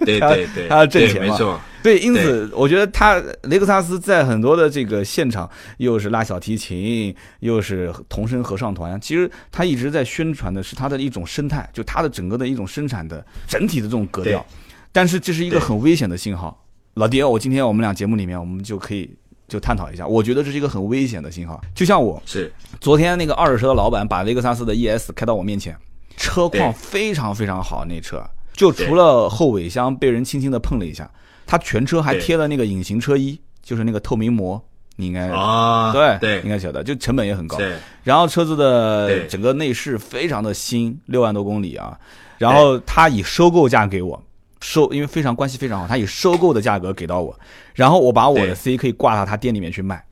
[0.00, 1.32] 对对 对，他要挣钱嘛。
[1.32, 1.58] 没错。
[1.82, 5.48] 对，因此我觉得他雷克萨斯在很多的这个现场，
[5.78, 14.44] 又是拉小提琴，又是童声合唱团，其实他一直在宣传的是他的一种生态，就他的整个的一种生产的整体的这种格调。
[14.92, 16.63] 但是这是一个很危险的信号。
[16.94, 19.10] 老爹，我今天我们俩节目里面，我们就可以
[19.48, 20.06] 就探讨一下。
[20.06, 21.60] 我觉得这是一个很危险的信号。
[21.74, 25.76] 就像我是昨天那个二手车的老板把雷克萨斯的 ES 开到我面前，
[26.16, 31.10] 车况非常非常好，那车就除了后尾箱被人轻轻的碰了一下，
[31.44, 34.62] 它全车还贴了那个隐形车衣，就是那个透明膜，
[34.94, 37.58] 你应该啊对对应该晓得，就成本也很高。
[38.04, 41.98] 然后车子的整个内饰非常的新，六万多公里啊，
[42.38, 44.22] 然后他以收购价给我。
[44.64, 47.38] 收，因为非常关系非常好，他以收购的价格给到我，
[47.74, 50.02] 然后我把我的 C 可以挂到他店里面去卖，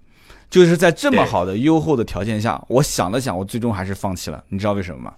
[0.50, 4.44] 就是在这么好的优厚的条件下，我想了想，我最终还是放弃了。
[4.50, 5.14] 你知道为什么吗？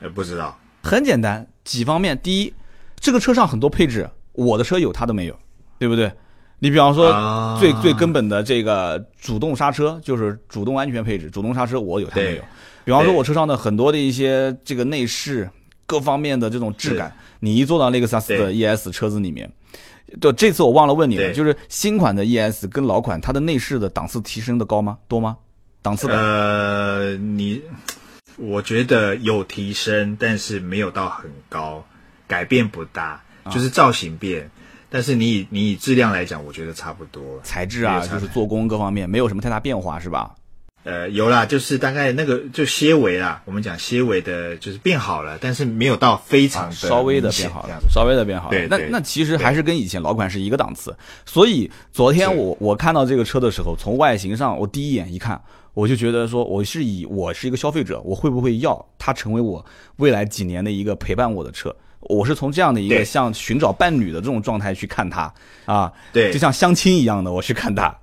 [0.00, 0.54] 呃，不知道。
[0.82, 2.16] 很简单，几方面。
[2.22, 2.52] 第一，
[3.00, 5.38] 这个车上很多配置，我的车有，他都没有，
[5.78, 6.12] 对不对？
[6.58, 12.42] 你比方说最最根本的这个主动刹车，就是主动安全配置，主动刹车我有，他没有。
[12.84, 15.48] 比方说，我车上的很多的一些这个内饰。
[15.86, 19.50] 各方面的这种质感，你一坐到雷克萨斯的 ES 车子里面，
[20.20, 24.98] 就，这次我忘了问你了，就是新款的 ES 跟老款它的内饰的档次提升的高吗？
[25.08, 25.36] 多吗？
[25.82, 27.60] 档次呃，你
[28.36, 31.84] 我觉得有提升，但是没有到很高，
[32.26, 34.50] 改变不大，就是造型变，
[34.88, 40.34] 但是你以你以质量来讲，我觉得差不多，材质啊，就是做工各方面没有什么太大变化，是吧？
[40.84, 48.66] 呃，有啦，就是大概那个就些微啦，我们讲些微的，就是变好了，但是没有到非常稍微的变好了，稍微的变好了。
[48.68, 50.94] 那那其实还是跟以前老款是一个档次。
[51.24, 55.40] 所以昨天我我看到这个车的时候，从外形上我第一眼一看，
[55.72, 59.64] 我就觉得说，我是以我是一个消费者，我会不会要它成为我
[59.96, 61.74] 未来几年的一个陪伴我的车？
[62.08, 65.32] 我是从这样的一个像寻找伴侣的这种状态去看他
[65.64, 67.94] 啊，对，就像相亲一样的我去看他，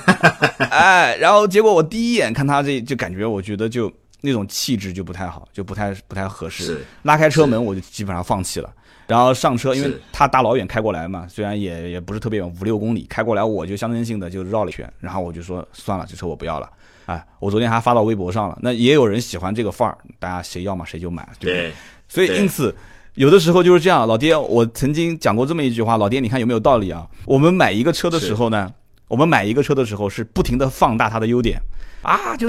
[0.70, 3.90] 哎，然后结果我第一眼看他这就感觉我觉得就
[4.20, 6.84] 那种气质就不太好，就不太不太合适。
[7.02, 8.70] 拉开车门我就基本上放弃了，
[9.06, 16.68] 然后上车，因为他大老远开过来嘛，虽然也也不是特别远，五六公里开过来，我就象征性的就绕了一圈，然后我就说算了，这车我不要了。
[17.06, 21.72] 哎，我昨天还发到微博上了，那也有人喜欢这个范儿，大家谁要嘛谁就买，对不对？
[22.08, 22.74] 所以因此。
[23.18, 27.04] 有的时候就是这样，老爹，我曾经讲过这么一句话，老爹，你看有没有道理啊？
[27.24, 28.72] 我们买一个车的时候呢，
[29.08, 31.60] 我们买一个车的时候是不停的放大它的优点，
[32.02, 32.48] 啊，就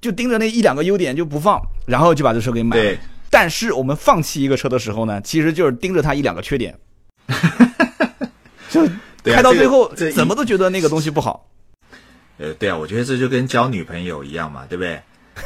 [0.00, 2.98] 就盯着那一两个优点就不放，然后就把这车给买了。
[3.28, 6.74] 但是我们放弃一个车的时候呢，其实就是盯着它一两个缺点，
[8.72, 8.88] 就
[9.22, 11.46] 开到最后怎么都觉得那个东西不好。
[12.38, 14.98] 呃，对啊，我觉得这就跟交女朋友一样嘛，对不对？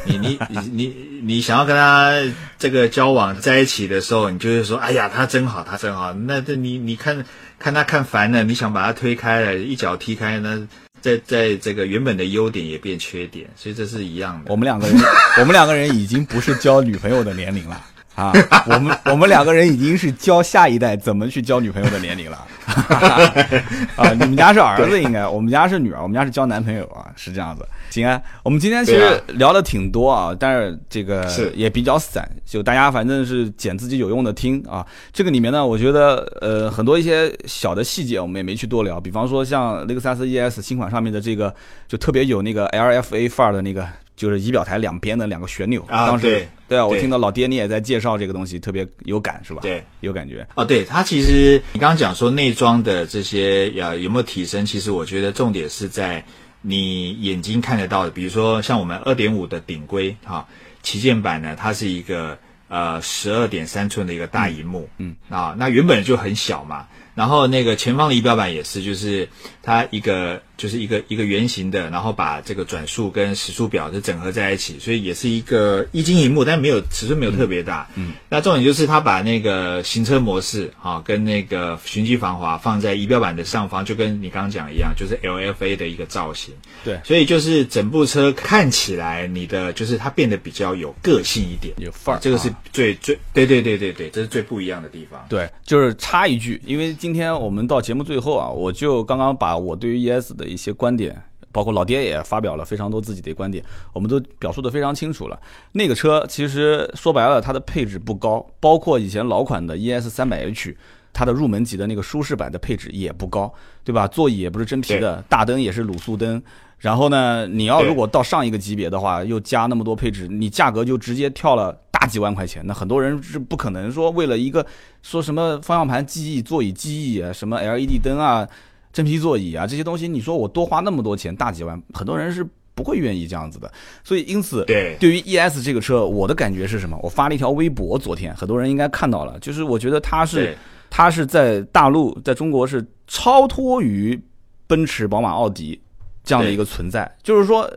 [0.05, 2.13] 你你你你你想要跟他
[2.57, 7.25] 这个交往在一起的时候，你就会说：“哎呀，他真好，他真好。”那这你你看
[7.59, 10.67] 看他看烦了，你想把他推开了，一脚踢开，那
[11.01, 14.51] 在在这个原本的优点也变缺点，所以这是一样的。
[14.51, 14.97] 我们两个人，
[15.39, 17.81] 我们两个人已经不是交女朋友的年龄了。
[18.15, 18.33] 啊，
[18.67, 22.45] 我们我们两个人已经是教下一代怎么去交女朋友的年龄了。
[23.95, 27.65] 啊，你们家是儿子应该，我们家是女儿，我们家是交男朋友啊，是这样子。
[27.89, 34.85] 行啊，我们今天其实聊的挺多啊，但是这个也比较散，就大家反正是捡自己有用的听啊。
[35.11, 41.53] 这个里面呢，我觉得呃很多一些小的细节我们也没去多聊，比方说像雷克萨斯 ES 新款上面的这个，
[41.87, 43.85] 就特别有那个 LFA 范儿的那个。
[44.15, 49.61] 就是仪表台两边的两个旋钮啊，对对啊，我听到老爹你也在介绍这个东西，特别有感是吧？
[49.61, 50.47] 对，有感觉。
[50.53, 54.65] 啊，对，它其实你刚刚讲说内装的这些呀有没有提升？
[54.65, 56.23] 其实我觉得重点是在
[56.61, 60.47] 你眼睛看得到的，比如说像我们二点五的顶规哈
[60.83, 62.37] 旗舰版呢，它是一个
[62.67, 69.27] 呃十二点三寸的一个大荧幕，嗯啊，那原本就很小嘛，然后那个前方的仪表板也是，就是
[69.63, 70.41] 它一个。
[70.61, 77.89] 就是一个一个圆形的，然后把这个转速跟时速表就整合在一起，所以也是一个一晶一幕，但没有尺寸没有特别大。
[77.95, 86.53] 嗯，那重点就是它把那个行车模式啊，跟那个循迹防滑放在仪表板的上方，就跟你刚刚讲一样，就是 LFA 的一个造型。
[86.85, 92.19] 对，所以就是整部车看起来你的就是它变得比较有个性一点，有范儿。
[92.21, 95.25] 这个是最最对对对对对，这是最不一样的地方。
[95.27, 100.50] 对，就是插一句，因为今天我们到节目最后啊，我就刚刚把我对于 ES 的。
[100.51, 101.19] 一些观点，
[101.51, 105.39] 包括老爹也发表了非常多自己的观点，我们都表述的非常清楚了。
[105.71, 110.75] 那个车其实说白了，它的配置不高，包括以前老款的 ES 三百 H，
[111.13, 114.07] 它的入门级的那个舒适版的配置也不高，对吧？
[114.07, 116.41] 座椅也不是真皮的，大灯也是卤素灯。
[116.77, 122.65] 然后呢，你要如果到上一个级别的话，又加那么多配置，你价格就直接跳了大几万块钱。
[122.65, 124.65] 那很多人是不可能说为了一个
[125.03, 128.47] 说什么方向盘记忆、座椅记忆啊，什么 LED 灯啊。
[128.91, 133.71] 真皮座椅啊，这些东西，你说我多花那么多钱，大几万，很多人是不会愿意这样子的。
[134.03, 136.97] 所以，因此，对对于 ES 这个车，我的感觉是什么？
[137.01, 140.57] 我发了一条微博，昨天很多人应该看到了，就是我觉得它是
[140.89, 144.21] 它是在大陆，在中国是超脱于
[144.67, 145.79] 奔驰、宝马、奥迪
[146.23, 147.09] 这样的一个存在。
[147.23, 147.71] 就是说，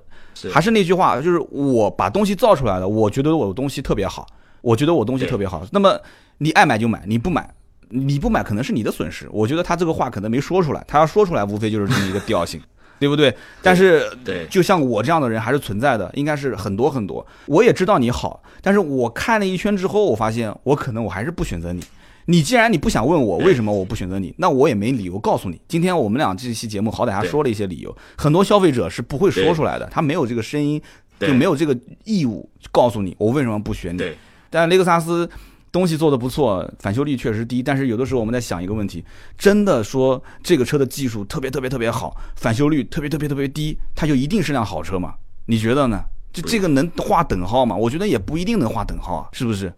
[0.50, 4.26] 还是那句话，就是我把东西造出来了，我觉得我的东西特别好，
[4.62, 5.64] 我觉得我东西特别好。
[5.70, 6.00] 那么
[6.38, 7.48] 你爱买就买，你不买。
[7.96, 12.60] 你不买可能是你的损失，我觉得他这个话可能没说出来，他要说出来，无非就是这么一个调性，
[12.98, 13.32] 对不对？
[13.62, 17.24] 但是，对，就像我这样的人还是存在的，应该是很多很多。
[17.46, 21.80] 我也知道你好，但是我看了一圈之后，我发现我可能我还是不选择你。
[22.26, 25.60] 你既然你不想问我为什么我不选择你，那我也没理由告诉你。
[25.68, 30.82] 今天我们俩这期节目好歹还说了一些理由，很多消费者是不会说出来的，他没有这个声音，
[31.20, 34.02] 就没有这个义务告诉你我为什么不选你。
[34.50, 35.30] 但雷克萨斯。
[35.74, 39.04] 东西做的不错，返修率确实低，但是有的时候我们在想一个问题：
[39.36, 45.14] 真的说这个车的技术特别特别特别好，返修率特别特别特别低，它就一定是辆好车吗？
[45.46, 46.04] 你觉得呢？
[46.32, 47.74] 就这个能划等号吗？
[47.74, 49.72] 我觉得也不一定能划等号啊，是不是？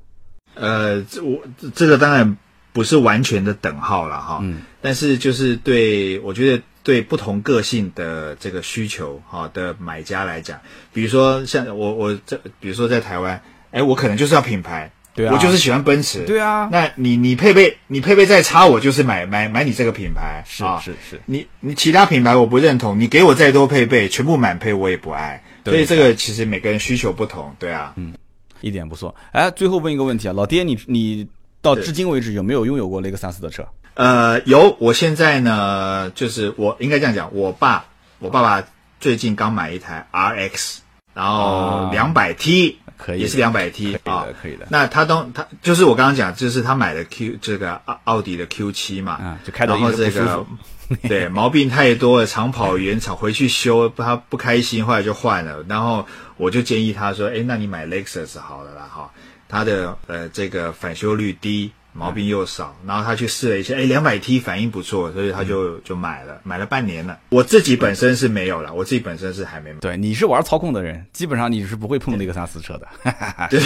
[0.55, 1.41] 呃，这我
[1.75, 2.37] 这个当然
[2.75, 10.61] 不是完全的等号了哈，嗯，但是就是对我觉得对不同个性的这个需求哈的买家来讲，
[10.93, 13.41] 比如说像我我这比如说在台湾，
[13.71, 14.93] 哎，我可能就是要品牌。
[15.17, 16.25] 对啊，我就是喜欢奔驰。
[16.27, 20.45] 对啊，那你你配备你配备再差，我就是买买买你这个品牌。
[20.47, 25.43] 是是是，你你其他品牌我不认同，你给我再多配备，全部满配我也不爱。
[25.65, 27.95] 所以这个其实每个人需求不同，对啊。
[27.97, 28.13] 嗯，
[28.61, 29.15] 一点不错。
[29.33, 31.27] 哎，最后问一个问题啊，老爹，你你
[31.63, 33.67] 到至今为止有没有拥有过雷克萨斯的车？
[33.95, 34.77] 呃，有。
[34.79, 37.87] 我现在呢，就是我应该这样讲，我爸
[38.19, 38.63] 我爸爸
[39.01, 40.79] 最近刚买一台 RX，
[41.15, 42.79] 然后两百 T。
[42.97, 44.67] 可以，也是两百 T 啊，可以的。
[44.71, 50.47] 那他当他就是我刚刚讲，就是他买的 Q 这个奥奥迪的 Q 七嘛，啊，就开然后这个
[51.09, 55.65] 对毛病太多了，长跑原厂回去修，他不开心，后来就换了。
[55.69, 59.11] 然后我就建议他说，哎，那你买 Lexus 好了啦，哈，
[59.49, 61.73] 它的呃这个返修率低。
[61.97, 67.19] 毛病又少，然后他去试了一下，哎，两百 T 反应不错，所以他就就买了，买了半年了。
[67.31, 69.79] 我自己本身是没有了，我自己本身是还没买。
[69.81, 72.87] 对，你是玩操控的人，基本上你是不会碰那个萨斯车的。
[73.49, 73.61] 对，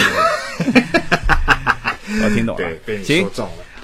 [2.23, 3.29] 我听懂了，行。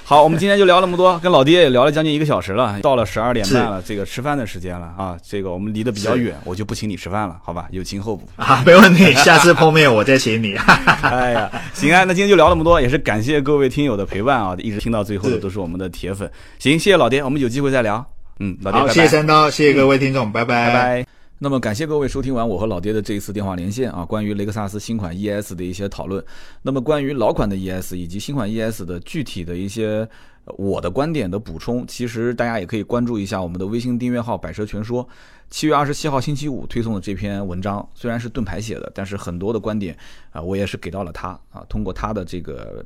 [0.08, 5.18] 好，我们今天就聊那么多，跟老爹也聊了将近一个小时了，到了十二点半了，这个吃饭的时间了啊。
[5.22, 7.66] 这个我们离得比较远，我就不请你吃饭了，好吧？
[7.72, 10.54] 有情后补啊，没问题，下次碰面我再请你。
[11.02, 16.26] 哎呀，行啊，那今天就聊那么多，也是感谢各位听友的陪伴啊，一直听到最后的都是我们的铁粉。
[16.58, 18.02] 行，谢谢老爹，我们有机会再聊。
[18.38, 21.17] 嗯，老爹，谢谢三刀，谢谢各位听众，拜拜，拜拜。
[21.40, 26.24] 那么感谢各位收听完我和老爹的这一次电话连线啊，关于雷克萨斯新款 ES 的一些讨论。
[26.62, 30.08] 那么关于老款的 ES 以及新款 ES 的具体的一些
[30.56, 35.08] 我的观点的补充，其实大家也可以关注一下我们的微信订阅号“百车全说”。
[35.48, 39.96] 七月二十七号星期五推送的这篇文章，虽然是盾牌写的，但是很多的观点
[40.32, 42.84] 啊，我也是给到了他啊，通过他的这个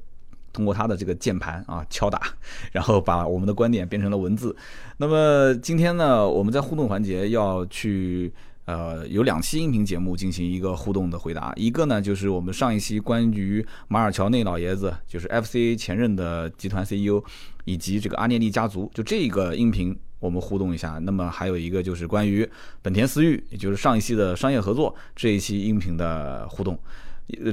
[0.53, 2.21] 通过他的这个键盘啊敲打，
[2.73, 4.55] 然后把我们的观点变成了文字。
[4.97, 8.33] 那么今天呢，我们在互动环节要去。
[8.65, 17.21] 呃，有两期音频节目进行一个互动的回答，一个呢就是我们上一期关于马尔乔内老爷子，就是 FCA 前任的集团 CEO，
[17.65, 21.01] 以及这个阿涅利家族，就这个音频我们互动一下。
[21.03, 22.49] 那么还有一个就是关于
[22.81, 26.79] 本田思域，也就是上一期的商业合作这一期音频的互动。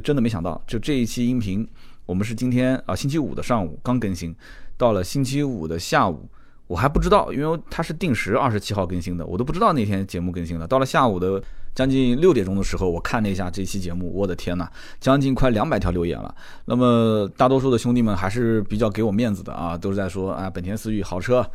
[0.03, 1.67] 真的没想到，就这一期音频，
[2.09, 4.35] 我们是今天啊星期五的上午刚更新，
[4.75, 6.27] 到了星期五的下午。
[6.65, 10.67] 我还不知道，因为它是定时二十七号更新的，我都不知道那天节目更新了。
[10.67, 11.39] 到了下午的
[11.75, 14.67] 将近六点钟的时候，我看了一下这期节目，我的天呐，
[14.99, 16.33] 将近快两百条留言了。
[16.65, 21.47] 那么大多数的兄弟们还是比较给我面子的啊，都是在说啊本田思域好车。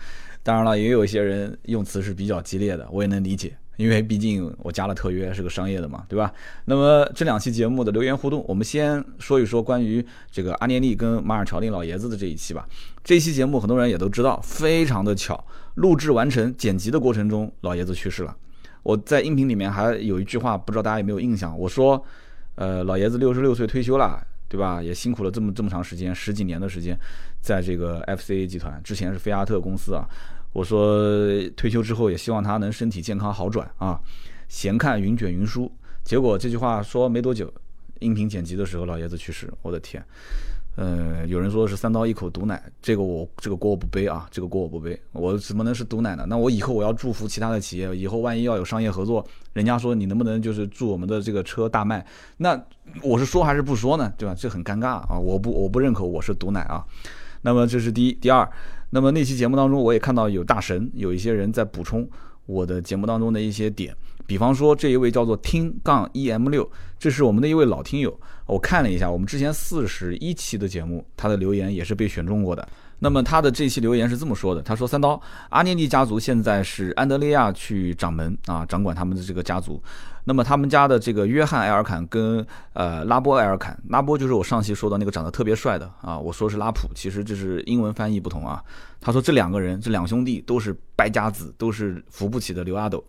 [0.44, 3.56] 当然了，也有一些人用词是比较激烈的，我也能理解。
[3.76, 6.32] 因为毕竟我加了特约，是个商业的嘛，对吧？
[6.66, 12.66] 那么这两期节目的留言互动，我们先说一说关于这个阿涅利跟马尔乔利老爷子的这一期吧。
[13.02, 15.44] 这期节目很多人也都知道，非常的巧，
[15.74, 18.36] 录制完成、剪辑的过程中，老爷子去世了。
[18.82, 21.58] 我在音频里面还有一句话，不知道大家有没有印象？
[21.58, 22.02] 我说，
[22.54, 24.82] 呃，老爷子六十六岁退休了，对吧？
[24.82, 26.98] 也辛苦了这么这么长时间，十几年的时间，
[27.40, 30.08] 在这个 FCA 集团，之前是菲亚特公司啊。
[30.54, 30.96] 我说
[31.56, 34.00] 退休之后也希望他能身体健康好转啊，
[34.48, 35.70] 闲看云卷云舒。
[36.04, 37.52] 结果这句话说没多久，
[37.98, 40.02] 音频剪辑的时候老爷子去世，我的天！
[40.76, 45.00] 呃，有人说是三刀一口毒奶，这个我这个锅我不背啊，这个锅我不背。
[45.12, 46.26] 我怎么能是毒奶呢？
[46.28, 52.04] 那我以后我要祝福其他的企业，以后万一要有商业合作，人家说你能不能就是祝我们的这个车大卖？
[52.36, 52.60] 那
[53.02, 54.12] 我是说还是不说呢？
[54.18, 54.34] 对吧？
[54.36, 55.18] 这很尴尬啊！
[55.18, 56.84] 我不我不认可我是毒奶啊。
[57.44, 58.50] 那么这是第一，第二。
[58.90, 62.08] 那么那期节目当中，我也看到有大神，有一些人在补充
[62.46, 63.94] 我的节目当中的一些点，
[64.26, 66.68] 比方说这一位叫做听杠 E M 六，
[66.98, 68.16] 这是我们的一位老听友，
[68.46, 72.66] 我看了一下，我们之前四十一期的节目，他的留言也是被选中过的。
[73.04, 79.78] 那么他的这期留言是这么说的：他说三刀阿涅利家族现在是安德烈亚去掌门啊，掌管他们的这个家族。
[80.24, 88.64] 那么他们家的这个约翰埃尔坎跟呃拉波埃尔坎，拉波就是我上期说的那个长得特别帅的啊，我说是拉普，其实这是英文翻译不同啊。
[89.02, 93.04] 他说这两个人，这两兄弟都是败家子，都是扶不起的刘阿斗。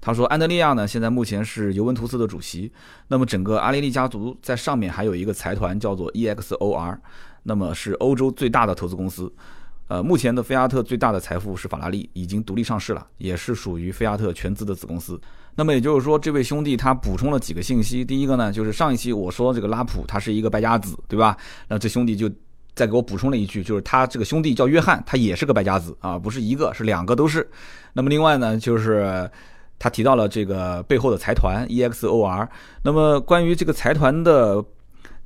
[0.00, 2.70] 他说安德利亚呢，现在目前是尤文图斯的主席。
[3.08, 6.98] 那么整个阿涅利家族在上面还有一个财团叫做 EXOR。
[7.44, 9.32] 那么是欧洲最大的投资公司，
[9.86, 15.20] 呃，目前的菲亚特最大的财富是法拉利，已经独立上市了，也是属于菲亚特全资的子公司。
[15.54, 18.02] 那么也就是说，这位兄弟他补充了几个信息。
[18.02, 21.36] 第一个呢，就是上一期我说这个拉普他是一个败家子，对吧？
[21.68, 22.30] 那这兄弟就
[22.74, 27.46] 再给我补充了一句，就是他这个兄弟叫约翰，他也是个败家子啊，不是一个，是两个都是。
[27.92, 29.30] 那么另外呢，就是
[29.78, 32.48] 他提到了这个背后的财团 EXOR。
[32.82, 34.64] 那么关于这个财团的。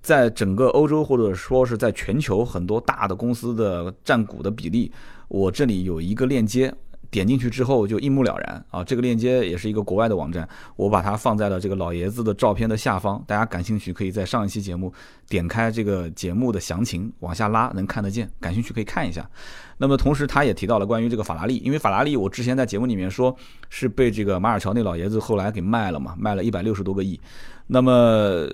[0.08, 4.90] 在整个欧洲或者说是在全球很多大的公司的占股的比例，
[5.28, 6.74] 我这里有一个链接，
[7.10, 8.82] 点进去之后就一目了然啊。
[8.82, 14.90] 这个链接也是一个国外的网站，我把它放在了这个老爷子的照片的下方，大家感兴趣可以在上一期节目
[15.28, 19.28] 点开这个节目的详情往下拉，能看得见，感兴趣可以看一下。
[19.76, 23.36] 那么同时他也提到了关于这个法拉利，因为法拉利我之前在节目里面说
[23.68, 27.20] 是被这个马尔乔内老爷子后来给卖了嘛，卖了一百六十多个亿，
[27.66, 28.48] 那么。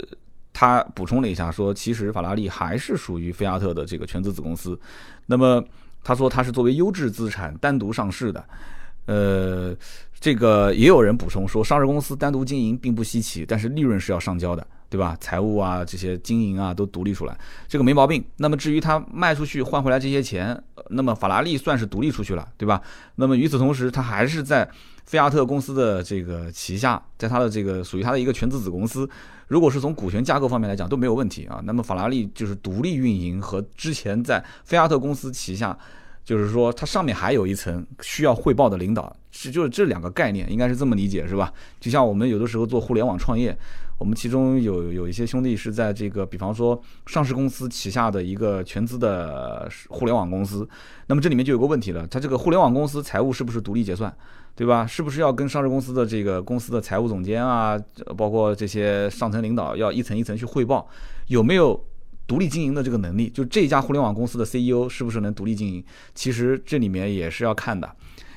[0.55, 4.79] 他补充了一下，说其实法拉利还是属于菲亚特的这个全资子公司。
[5.27, 5.63] 那么
[6.03, 8.43] 他说他是作为优质资产单独上市的。
[9.07, 9.77] 呃，
[10.19, 15.15] 这个也有人补充说，上市公司单独经营并不稀奇，但是利润是要上交的，对吧？
[15.21, 17.37] 财务啊这些经营啊都独立出来，
[17.69, 18.25] 这个没毛病。
[18.39, 22.81] 那么至于他卖出去换回来这些钱，那么法拉利算是独立出去了，对吧？
[23.17, 24.67] 那么与此同时，他还是在
[25.07, 29.09] 菲亚特公司的这个旗下，在它的这个属于它的一个全资子公司。
[29.49, 35.79] 如果是从股权架构方面来讲都没有问题啊，那么法拉利就是独立运营和之前在菲亚特公司旗下，
[36.25, 41.53] 就是说它上面还有一层需要汇报的领导，是就是这两个概念应该是这么理解是吧？
[41.79, 43.57] 就像我们有的时候做互联网创业，
[43.99, 50.69] 我们其中有有一些兄弟是在这个比方说上市公司旗下的一个全资的互联网公司，
[51.07, 54.15] 那么这里面就有个问题了，它这个互联网公司财务是不是独立结算？
[54.57, 54.87] 对吧？
[54.87, 57.77] 是不是要跟上市公司的这个公司的财务总监啊，
[58.17, 60.89] 包括这些上层领导要一层一层去汇报，
[61.27, 61.85] 有没有
[62.27, 63.29] 独立经营的这个能力？
[63.29, 65.85] 就这家互联网公司的 CEO 是不是能独立经营？
[66.15, 67.91] 其实这里面也是要看的。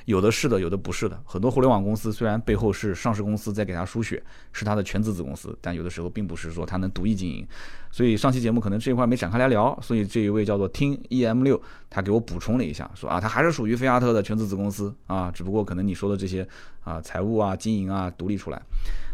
[0.08, 1.20] 有的是的，有的不是的。
[1.26, 4.22] 很多互联网公司虽然背后是上市公司在给他输血，
[4.54, 7.46] 是他的全资子公司，但有的时候并不是说他能独立经营。
[7.90, 16.46] 所以上期节目可能这一块没展开来聊，所以这一位叫做听 EM 六，他给我补充了一下，说啊，他还是属于菲亚特的全资子公司啊，只不过可能你说的这些
[16.84, 18.62] 啊财务啊经营啊独立出来。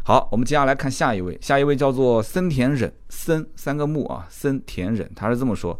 [0.04, 5.76] 好，我们接下来看下一位，下一位叫做森田忍，森三个木啊，森田忍，他是这么说，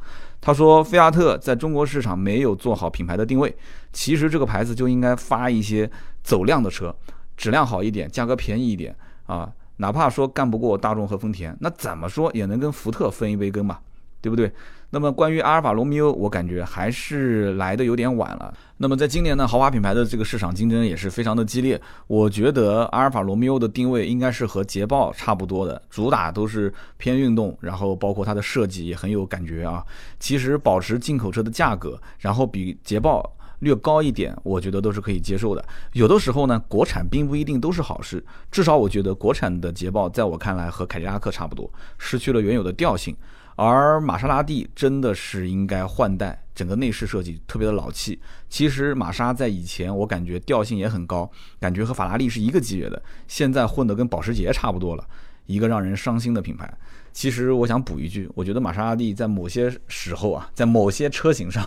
[0.47, 3.57] 他说菲亚特在中国市场没有做好品牌的定位，
[3.95, 5.90] 其实这个牌子就应该发一些
[6.22, 6.95] 走量的车，
[7.34, 13.80] 质量好一点，价格便宜一点啊，哪怕说干不过大众和丰田，那怎么说也能跟福特分一杯羹吧，
[14.20, 14.53] 对不对？
[14.95, 18.55] 那么关于阿尔法罗密欧，我感觉还是来的有点晚了。
[18.76, 21.80] 那么在今年呢，豪华品牌的这个市场竞争也是非常的激烈。
[22.07, 29.84] 我觉得阿尔法罗密欧的定位应该是和捷豹差不多的，主打都是偏运动，然后包括它的设计也很有感觉啊。
[30.20, 33.28] 其实保持进口车的价格，然后比捷豹
[33.59, 35.64] 略高一点，我觉得都是可以接受的。
[35.95, 38.24] 有的时候呢，国产并不一定都是好事。
[38.49, 41.68] 至少我觉得国产的捷豹在我看来和凯迪拉克差不多，
[41.99, 43.16] 失去了原有的调性。
[43.57, 48.20] 而玛莎拉蒂真的是应该换代，整个内饰设计特别的老气。
[48.48, 51.30] 其实玛莎在以前我感觉调性也很高，
[51.61, 55.07] 感觉和法拉利是一个级别的，现在混得跟保时捷差不多了，
[55.46, 56.72] 一个让人伤心的品牌。
[57.12, 61.64] 其实我想补一句，我觉得玛莎拉蒂在某些时候啊，在某些车型上，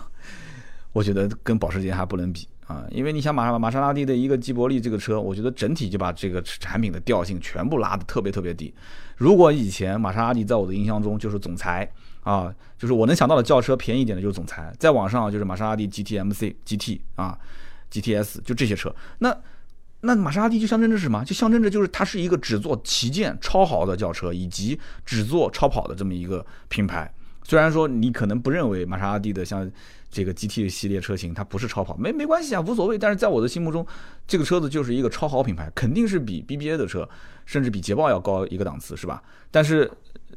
[0.92, 8.74] 我觉得跟保时捷还不能比啊，因为你想玛玛莎拉蒂的一个吉伯利这个车，我觉得整体就把这个产品的调性全部拉得特别特别低。
[9.18, 11.88] 如果以前玛莎拉蒂在我的印象中就是总裁
[12.22, 17.38] 啊，就是我能想到的轿车便宜一点的就是总裁，再往上就是玛莎拉蒂 GTMC、GT 啊、
[17.90, 18.94] GTS 就这些车。
[19.18, 19.36] 那
[20.00, 21.24] 那玛莎拉蒂就象征着什么？
[21.24, 27.12] 就象征着就是它是一个只做旗舰超豪的轿车，以及只做超跑的这么一个品牌。
[27.48, 29.68] 虽然说你可能不认为玛莎拉蒂的像
[30.10, 32.98] 这个 GT 系列车型它不是超跑，没没关系啊，无所谓。
[32.98, 33.86] 但是在我的心目中，
[34.26, 37.08] 这个车子就是一个超豪品牌，肯定是比 BBA 的车。
[37.46, 39.22] 甚至比捷豹要高一个档次，是吧？
[39.50, 39.90] 但是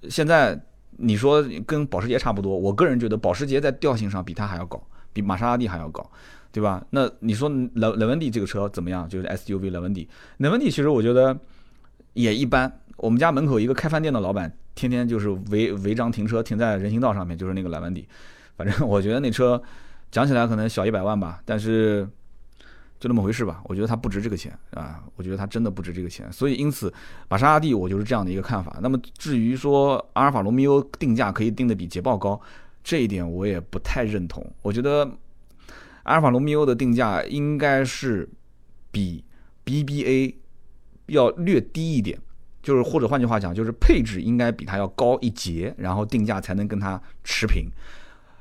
[0.09, 0.57] 现在
[0.91, 4.81] 你说跟保时捷差不多，我个人觉得保时捷在调性上比它还要高，
[5.11, 6.09] 比玛莎拉蒂还要高，
[6.53, 6.81] 对吧？
[6.91, 9.09] 那你说雷雷文迪这个车怎么样？
[9.09, 10.07] 就是 SUV 雷文迪，
[10.37, 11.37] 雷文迪其实我觉得
[12.13, 12.71] 也一般。
[12.95, 18.07] 我们家门口一个开饭店的老板，天天就是违违章停车，停在人行道上面，就是那个雷文迪。
[18.55, 19.61] 反正 我觉得那车
[20.11, 22.07] 讲起来可能小一百万吧，但是。
[22.99, 26.93] 就那么回事吧，我觉得它不值这个钱啊，我觉得它真的不值这个钱，所以因此，
[27.29, 28.77] 玛莎拉蒂我就是这样的一个看法。
[28.79, 32.39] 那么至于说阿尔法罗密欧定价可以定的比捷豹高，
[32.83, 34.45] 这一点我也不太认同。
[34.61, 35.01] 我觉得
[36.03, 38.29] 阿尔法罗密欧的定价应该是
[38.91, 39.23] 比
[39.65, 40.35] BBA
[41.07, 42.19] 要略低一点，
[42.61, 47.65] 就是或者换句话讲，就是配置应该比它要高一截，然后定价才能跟它持平。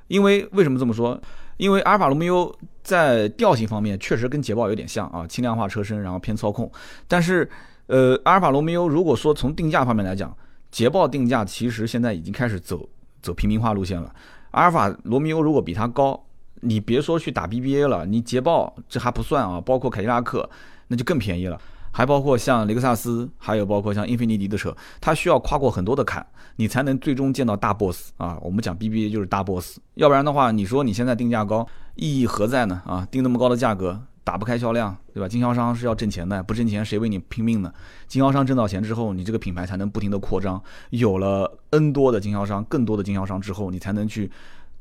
[0.08, 1.20] 因为为什么这么说？
[1.56, 2.52] 因为阿尔法罗密欧
[2.82, 6.70] 在调性方面确实跟捷豹有点像啊，轻量化车身，然后偏操控。
[7.06, 7.48] 但是，
[7.86, 10.34] 呃，阿尔法罗密欧如果说从定价方面来讲，
[10.70, 12.88] 捷豹定价其实现在已经开始走
[13.20, 14.12] 走平民化路线了。
[14.52, 16.18] 阿尔法罗密欧如果比它高，
[16.62, 20.48] 你别说去打 BBA 了，你捷豹这还不算啊，包括凯迪拉克
[20.88, 21.60] 那就更便宜了。
[21.92, 26.24] 还包括像雷克萨斯，还有包括像英菲尼迪的车，它需要跨过很多的坎，
[26.56, 28.38] 你才能最终见到大 boss 啊。
[28.42, 31.66] 我们讲 BBA 就是大 boss，要不然的话，你说你现在定价高，
[31.96, 32.80] 意义何在呢？
[32.86, 35.28] 啊，定那么高的价格，打不开销量，对吧？
[35.28, 37.72] 经销商是要挣钱的，不挣钱谁为你拼命呢？
[38.06, 44.30] 经销商挣到钱之后，你这个品牌才能不停的扩张，有了 N 多的经销商，更多的经销商之后，你才能去。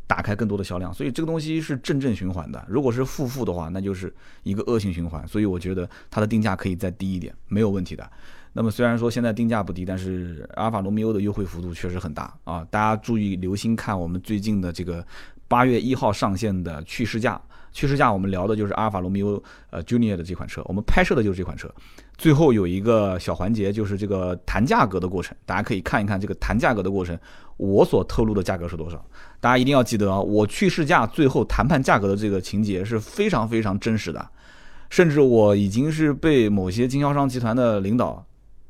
[0.09, 2.65] 打开更多的销量，所以这个东西是正正循环的。
[2.67, 5.25] 如果是负负的话，那就是一个恶性循环。
[5.27, 8.11] 所以我觉得它的定价可以再低一点，没有问题的。
[8.53, 12.65] 那么虽然说现在定价不低，但是阿尔法罗密欧的优惠幅度确实很大啊！
[12.71, 15.05] 大家注意留心看我们最近的这个
[15.47, 17.39] 八月一号上线的去试驾。
[17.71, 21.71] 去试驾我们聊的就是阿尔法罗密欧呃 Junior 的这款车，我们拍摄的就是这款车。
[22.19, 27.17] 最后有一个小环节，就是这个谈价格的过程，大家可以看一看这个谈价格的过程，
[27.55, 29.01] 我所透露的价格是多少。
[29.39, 34.29] 大家一定要记得啊，我去试驾最后谈判价格的这个情节是非常非常真实的，
[34.89, 38.21] 甚至我已经是被某些经销商集团的领导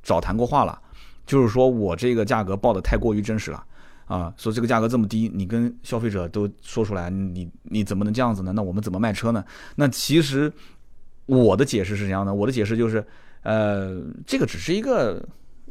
[0.04, 0.80] 找谈过话了，
[1.26, 3.64] 就是说我这个价格报的太过于真实了
[4.06, 8.54] 啊，说这个价格这么低，你跟消费者都说出来，你你怎么能这样子呢？
[8.56, 9.44] 那我们怎么卖车呢？
[9.76, 10.54] 那其实
[11.26, 13.04] 我的解释是这样的，我的解释就是。
[13.44, 15.26] 呃，这个只是一个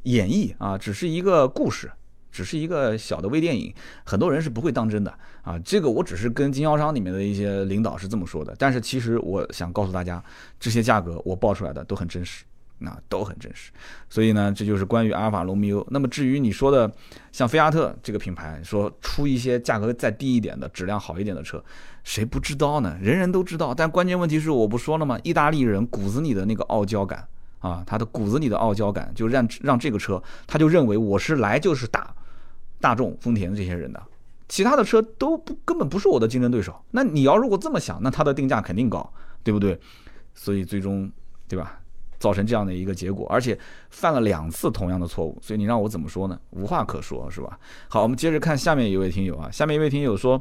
[0.04, 1.90] 演绎啊，只是一个故事，
[2.30, 5.12] 只是一个小的微电影，很多人是不会当真的
[5.42, 5.58] 啊。
[5.58, 10.22] 这个我只是跟经销商里面的一些领导是这么说的，但是其实我想告诉大家，
[10.58, 12.44] 这些价格我报出来的都很真实，
[12.78, 13.70] 那都很真实。
[14.08, 15.86] 所以呢，这就是关于阿尔法罗密欧。
[15.90, 16.90] 那么至于你说的
[17.32, 21.62] 像菲亚特这个品牌，说出一些价格再低一点的、质量好一点的车，
[22.02, 22.96] 谁不知道呢？
[23.00, 23.74] 人人都知道。
[23.74, 25.18] 但关键问题是，我不说了吗？
[25.22, 27.26] 意大利人骨子里的那个傲娇感。
[27.60, 32.14] 啊，他的骨子里的傲娇感，就让让这个车，他就认为我是来就是打
[32.80, 34.02] 大众、丰田这些人的，
[34.48, 36.74] 其他的车都不根本不是我的竞争对手。
[36.92, 39.12] 那你要如果这么想，那它的定价肯定高，
[39.42, 39.78] 对不对？
[40.34, 41.10] 所以最终，
[41.48, 41.80] 对吧？
[42.20, 43.56] 造成这样的一个结果，而且
[43.90, 46.36] 犯了两次同样的错误，所以你让我怎么说呢？
[46.50, 47.58] 无话可说，是吧？
[47.88, 50.40] 好，我们接着看下面一位听友啊，下面一位听友说，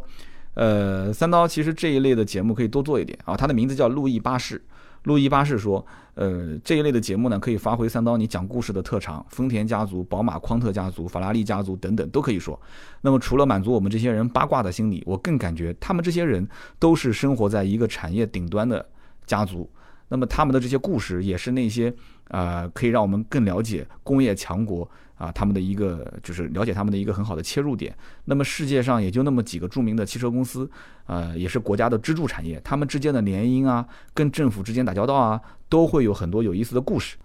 [0.55, 4.59] 呃，三刀其实这一类的节目可以多做一点啊，他的名字叫路易巴士。
[5.07, 5.83] 路易巴士说，
[6.15, 12.59] 呃，这一类的节目呢，可以发挥三刀你讲故事的特长，丰田家族、宝马、匡特家族、法拉利家族等等都可以说。
[12.99, 16.45] 那么除了满足我们这些人八卦的心理，我更感觉他们这些人
[16.77, 18.85] 都是生活在一个产业顶端的
[19.25, 19.69] 家族。
[20.09, 21.93] 那么他们的这些故事也是那些，
[22.27, 27.95] 呃，可以让我们更了解工业强国啊，他们的一个就是了解他们的一个很好的切入点。
[28.25, 30.69] 那么世界上也就那么几个著名的汽车公司，
[31.05, 37.17] 呃，也是国家的支柱产业，他们之间的联姻啊，跟政府之间打交道啊，都会有很多有意思的故事。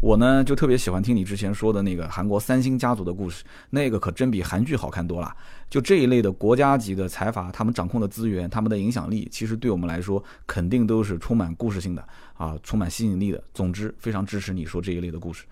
[0.00, 5.34] 我呢就特别喜欢听你之前说的那个韩国三星家族的故事，那个可真比韩剧好看多了。
[5.68, 13.42] 就这一类的国家级的财阀，他们掌控的资源，他们的影响力，其实对我们来说肯定都是充满故事性的啊，充满吸引力的。
[13.52, 15.44] 总之，非常支持你说这一类的故事，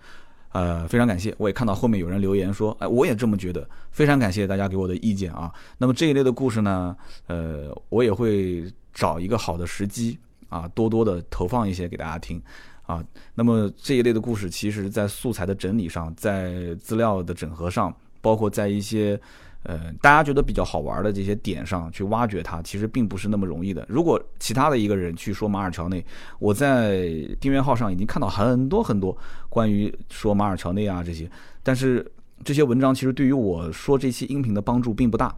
[0.51, 1.33] 呃，非常感谢。
[1.37, 5.51] 我也看到后面有人留言说，哎，我也这么觉得，非常感谢大家给我的意见啊。
[5.77, 6.95] 那么这一类的故事呢，
[7.27, 10.17] 呃，我也会找一个好的时机
[10.49, 12.41] 啊，多多的投放一些给大家听。
[12.87, 13.03] 啊，
[13.35, 17.93] 那么这一类的故事，其实，在素材的整理上，在资料的整合上，
[18.27, 19.17] 包括在一些，
[19.63, 23.85] 呃，大家觉得比较好玩的这些点上去挖掘它，其实并不是那么容易的。
[23.87, 26.05] 如果其他的一个人去说马尔乔内，
[26.39, 27.07] 我在
[27.39, 29.17] 订阅号上已经看到很多很多
[29.47, 31.31] 关于说马尔乔内啊这些，
[31.63, 32.05] 但是
[32.43, 35.33] 这些文章其实对于我说这期音频的帮助并不大，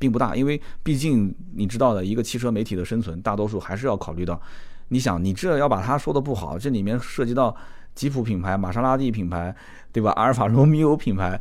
[0.00, 4.40] 并不大，因为毕竟你知道的，一个汽车媒体的生存，大多数还是要考虑到。
[4.88, 7.54] 你想，你这要把他说的不好，这里面涉及到
[7.94, 9.54] 吉普品牌、玛莎拉蒂品牌，
[9.90, 10.10] 对吧？
[10.16, 11.40] 阿尔法罗密欧品牌，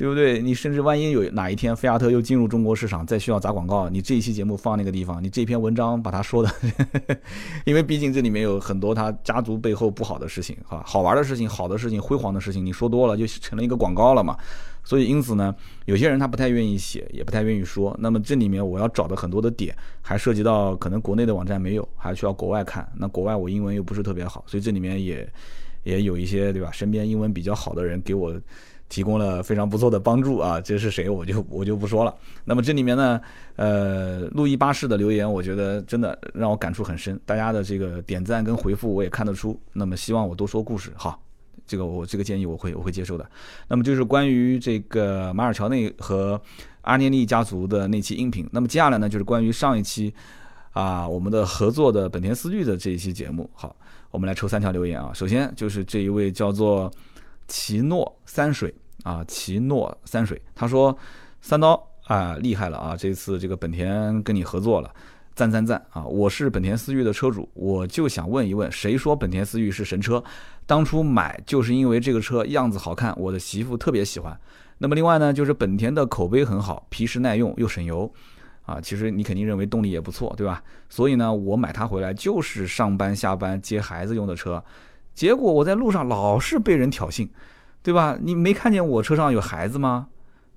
[0.00, 0.40] 对不对？
[0.40, 6.50] 你甚至万一有哪一天菲亚特又进入中国市场，再需要砸广告，你这一期节目放那个地方，你这篇文章把他说的，
[7.66, 14.34] 因为毕竟这里面有很多他家族背后不好的事情，哈，好玩的事情、好的事情、辉煌的事情，你说多了就成了一个广告了嘛。
[14.82, 15.54] 所以，因此呢，
[15.84, 17.94] 有些人他不太愿意写，也不太愿意说。
[18.00, 22.90] 那么这里面我要找的很多的点，还涉及到可能国内的网站没有，还需要国外看。
[22.96, 25.30] 那国外我英文又不是特别好，所以这里面也
[25.84, 26.70] 也有一些对吧？
[26.72, 28.34] 身边英文比较好的人给我
[28.90, 30.60] 提供了非常不错的帮助啊。
[30.60, 31.08] 这是谁？
[31.08, 32.14] 我就我就不说了。
[32.44, 33.18] 那么这里面呢，
[33.56, 37.18] 呃，路易巴士的留言，我觉得真的让我感触很深。
[37.24, 39.58] 大家的这个点赞跟回复我也看得出。
[39.72, 41.18] 那么希望我多说故事，好。
[41.66, 43.24] 这个我这个建议我会我会接受的。
[43.68, 46.40] 那么就是关于这个马尔乔内和
[46.80, 48.44] 阿涅利家族的那期音频。
[48.50, 50.12] 那么接下来呢，就是关于上一期
[50.72, 53.48] 啊我们的合作的本田思域的这一期节目。
[53.54, 53.76] 好，
[54.10, 55.12] 我们来抽三条留言啊。
[55.14, 56.90] 首先就是这一位叫做
[57.46, 60.96] 奇诺三水啊，奇诺三水，他说
[61.40, 64.92] 三刀啊厉害了啊，这次这个本田跟你合作了。
[65.32, 66.04] 赞赞赞啊！
[66.04, 70.22] 我是本田思域的车主，我就想问一问，谁说本田思域是神车？
[70.66, 74.38] 当初买就是因为这个车样子好看，我的媳妇特别喜欢。
[74.78, 78.12] 那么另外呢，就是本田的口碑很好，皮实耐用又省油
[78.66, 78.78] 啊。
[78.82, 80.62] 其实你肯定认为动力也不错，对吧？
[80.90, 84.62] 所以呢，我买它回来就是上班下班接孩子用的车。
[85.14, 87.26] 结果我在路上老是被人挑衅，
[87.82, 88.18] 对吧？
[88.20, 90.08] 你没看见我车上有孩子吗？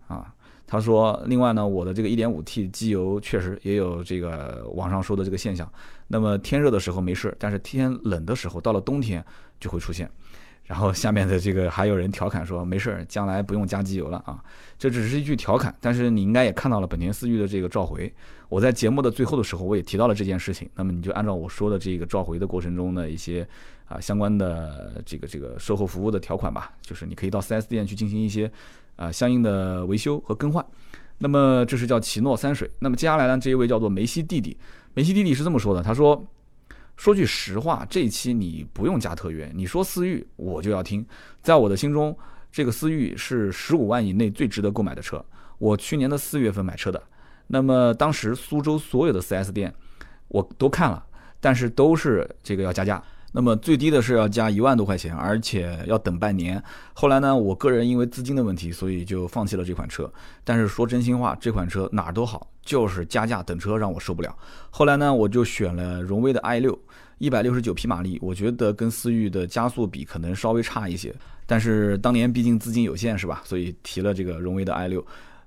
[0.07, 0.33] 啊？
[0.65, 5.71] 他说：“另外呢，我的这个 1.5T 机油确实也有这个网上说的这个现象。
[6.07, 9.23] 那么天热的时候没事，但是天冷的时候，到了冬天
[9.59, 10.09] 就会出现。
[10.63, 14.41] 然后下面的这个还有人调侃说：没事，将来不用加机油了啊！
[14.79, 18.11] 这只是一句调侃，但是你应该也看到了本田思域的这个召回。
[18.53, 20.69] 我在节目的最后的时候，我也提到了这件事情。
[20.75, 23.47] 那么你就按照我说的这个召回的过程中的一些
[23.85, 28.51] 啊相关的这个这个售后服务的条款吧，就是你可以到 4S 店去进行一些。”
[28.95, 30.63] 啊，相应的维修和更换，
[31.17, 32.69] 那么这是叫奇诺三水。
[32.77, 34.55] 那么接下来呢，这一位叫做梅西弟弟，
[34.93, 36.23] 梅西弟弟是这么说的，他说
[36.95, 41.03] ：“说句实话，这一期你不用加特约，你说思域我就要听。
[41.41, 42.15] 在我的心中，
[42.51, 45.25] 这个思域是十五万以内最值得购买的车。
[45.57, 47.01] 我去年的四月份买车的，
[47.47, 49.73] 那么当时苏州所有的 4S 店
[50.27, 51.03] 我都看了，
[51.39, 53.03] 但是都是这个要加价。”
[53.35, 56.63] 那么最低的是要加一万多块钱，而且要等半年。
[56.93, 60.07] 后来呢，我个人因为资金的问题，所以就放弃了这款车。
[60.43, 64.37] 但是说真心话，这款车哪儿都好，就是加价等车让我受不了。
[64.69, 66.77] 后来呢，我就选了荣威的 i 六，
[67.17, 71.11] 一百六十九匹马力，我觉得跟思域的加速比可能稍微差一些。
[71.47, 73.41] 但是当年毕竟资金有限，是吧？
[73.43, 75.03] 所以提了这个荣威的 i 六。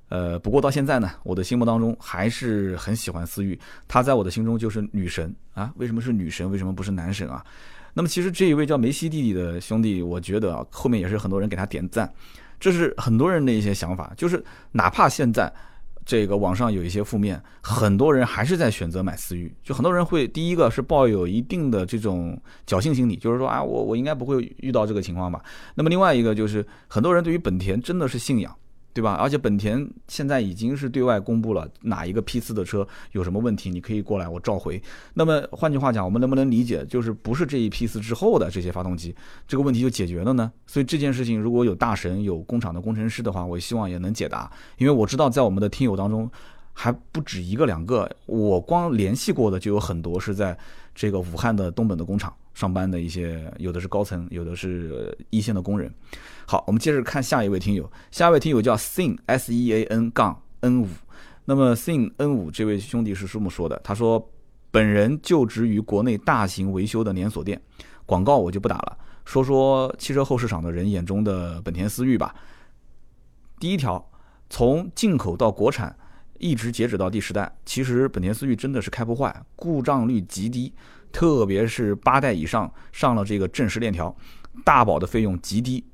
[0.08, 3.58] 呃，不过到现在呢，我的心目当中还是很喜欢思域，
[3.88, 5.72] 它在我的心中就是女神啊。
[5.76, 6.48] 为什么是女神？
[6.50, 7.44] 为什么不是男神啊？
[7.92, 12.08] 那么其实这一位叫梅西弟弟的兄弟，我觉得啊，后面也是很多人给他点赞，
[12.60, 15.52] 这是很多人的一些想法，就是哪怕现在
[16.04, 19.52] 这个网上有一些负面，很多人还是在选择买思域。
[19.64, 25.42] 就很多人会第一个是抱有一定的这种侥幸心理，就是说啊，我我应该不会遇到这个情况吧。
[25.74, 28.54] 那么另外一个就是很多人对于本田真的是信仰。
[28.96, 29.12] 对吧？
[29.20, 34.82] 而且本田现在已经是对外公布了哪一个批次的车有什么问题，你可以过来我召回。
[35.12, 39.14] 那么换句话讲，我们能不能理解，就是不是这一批次之后的这些发动机
[39.46, 40.50] 这个问题就解决了呢？
[40.66, 44.50] 所以这件事情如果有大神、有工厂的工程师的话，我希望也能解答。
[44.78, 46.30] 因为我知道在我们的听友当中
[46.72, 50.56] 还不止一个两个，我光联系过的就有很多是在
[50.94, 55.92] 这个武汉的东本的工厂上班的一些，有的是高层，有的是一线的工人。
[56.48, 60.86] 好，我们接着看下一位听友，下一位听友叫 Sin S E A N 杠 N 五。
[61.44, 64.30] 那么 Sin N 五这位兄弟是这么说的，他说
[64.70, 67.60] ：“本人就职于国内大型维修的连锁店，
[68.04, 72.32] 广告我就不打了，说说汽车后市场的人眼中的本田思域吧。
[73.58, 74.08] 第一条，
[74.48, 75.96] 从进口到国产，
[76.38, 80.72] 一直截止到第十代，其实本田思域真的是开不坏，故障率极低，
[81.10, 84.16] 特别是八代以上上了这个正时链条，
[84.64, 85.84] 大保的费用极低。”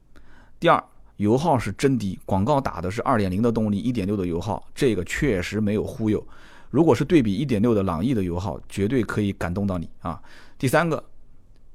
[0.62, 0.80] 第二，
[1.16, 6.24] 油耗是真低，广告打的是二点零的动力，一点六的油耗，这个确实没有忽悠。
[6.70, 10.22] 如果是对比一点六的朗逸的油耗，绝对可以感动到你啊。
[10.56, 11.02] 第三个，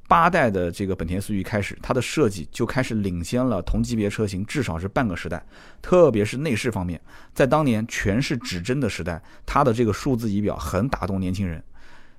[0.08, 5.46] 八代的这个本田思域开始，它的设计就开始领先了同级别车型，至少是半个时代。
[5.82, 6.98] 特别是内饰方面，
[7.34, 11.62] 在当年全是指针的时代，它的这个数字仪表很打动年轻人。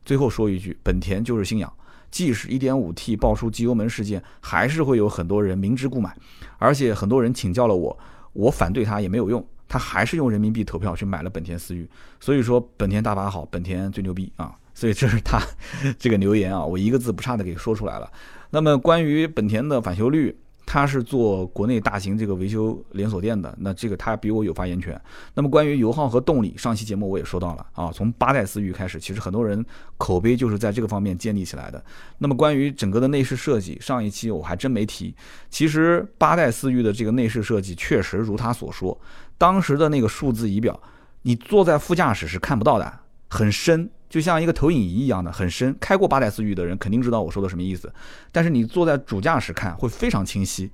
[0.04, 1.72] 最后说一句，本田就是信仰。
[2.10, 6.14] 即使 1.5T 爆出机油门事件，还是会有很多人明知故买，
[6.58, 7.98] 而且很多人请教了我，
[8.32, 11.88] 我反对他也没有用，他还是用人民币投票去买了本田思域。
[12.20, 14.54] 所以说本田大法好，本田最牛逼啊！
[14.74, 15.40] 所以这是他
[15.98, 18.10] 这个留言啊，我一个字不差的给说出来了。
[18.50, 20.36] 那么关于本田的返修率。
[20.70, 25.00] 他是做国内大型这个维修连锁店的，那这个他比我有发言权。
[25.32, 29.64] 那么关于油耗和动力，上期节目我也说到了啊，从八代思域开始，其实很多人
[29.96, 31.82] 口碑就是在这个方面建立起来的。
[32.18, 35.14] 那么关于整个的内饰设计，上一期我还真没提。
[35.48, 39.00] 其实八代思域的这个内饰设计确实如他所说，
[39.38, 40.78] 当时的那个数字仪表，
[41.22, 42.92] 你坐在副驾驶是看不到的，
[43.30, 43.88] 很深。
[44.08, 47.92] 就像一个投影仪一样的很深，开过八代思域的人肯定知道我说的什么意思。
[48.32, 50.70] 但是你坐在主驾驶看会非常清晰，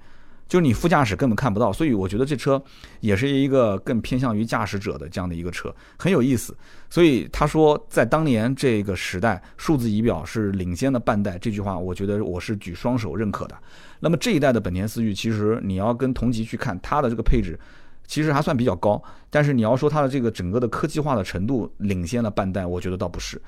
[0.47, 1.73] 就是你副驾驶根本看不到。
[1.73, 2.63] 所以我觉得这车
[3.01, 6.57] 也是一个更偏向于驾驶者的这样的一个车，很有意思。
[6.89, 13.57] 所以他说在当年这个时代，数字仪表是领先的半代，这句话我觉得我是举双手认可的。
[13.99, 17.59] 那么这一代的本田思域，其实你要跟同级去看它的这个配置。
[18.07, 23.41] 其实还算比较高，但是你要说它的这个整个的科技化的程度领先了半代，我觉得倒不是，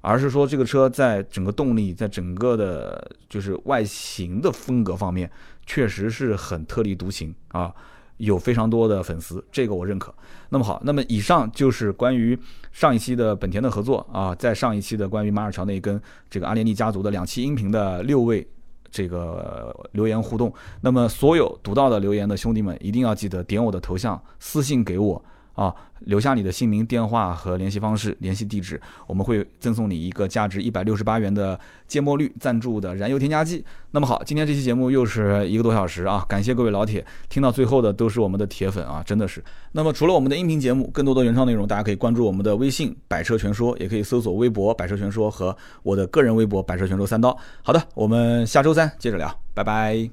[0.00, 5.30] 而是说这个车在整个动力，在整个的就是外形的风格方面，
[5.66, 7.74] 确实是很特立独行啊，
[8.18, 10.14] 有非常多的粉丝，这个我认可。
[10.50, 12.38] 那么好，那么以上就是关于
[12.70, 16.00] 上一期的本田的合作啊，在上一期的关于马尔乔内跟
[16.30, 18.46] 这个阿联酋家族的两期音频的六位。
[18.94, 25.20] 这个留言互动，那么所有读到的留言的兄弟们，一定要记得点我的头像私信给我
[25.54, 25.74] 啊。
[26.00, 31.58] 留下你的姓名、电话和联系方式、联系地址，我们会赠送你一个价值一百六十八元的
[31.88, 33.64] 芥末绿赞助的燃油添加剂。
[33.92, 36.22] 那么好，今天这期节目又是一个多小时啊！
[36.28, 39.42] 感谢各位老铁，听到最后的都是我们的铁粉啊，真的是。
[39.72, 47.34] 那么除了我们的音频节目，更多的原创内容，大家可以关注我们的微信“百车全说”，也可以搜索微博“百车全说”和我的个人微博“百车全说三刀”。
[47.64, 50.10] 好的，我们下周三接着聊，拜拜。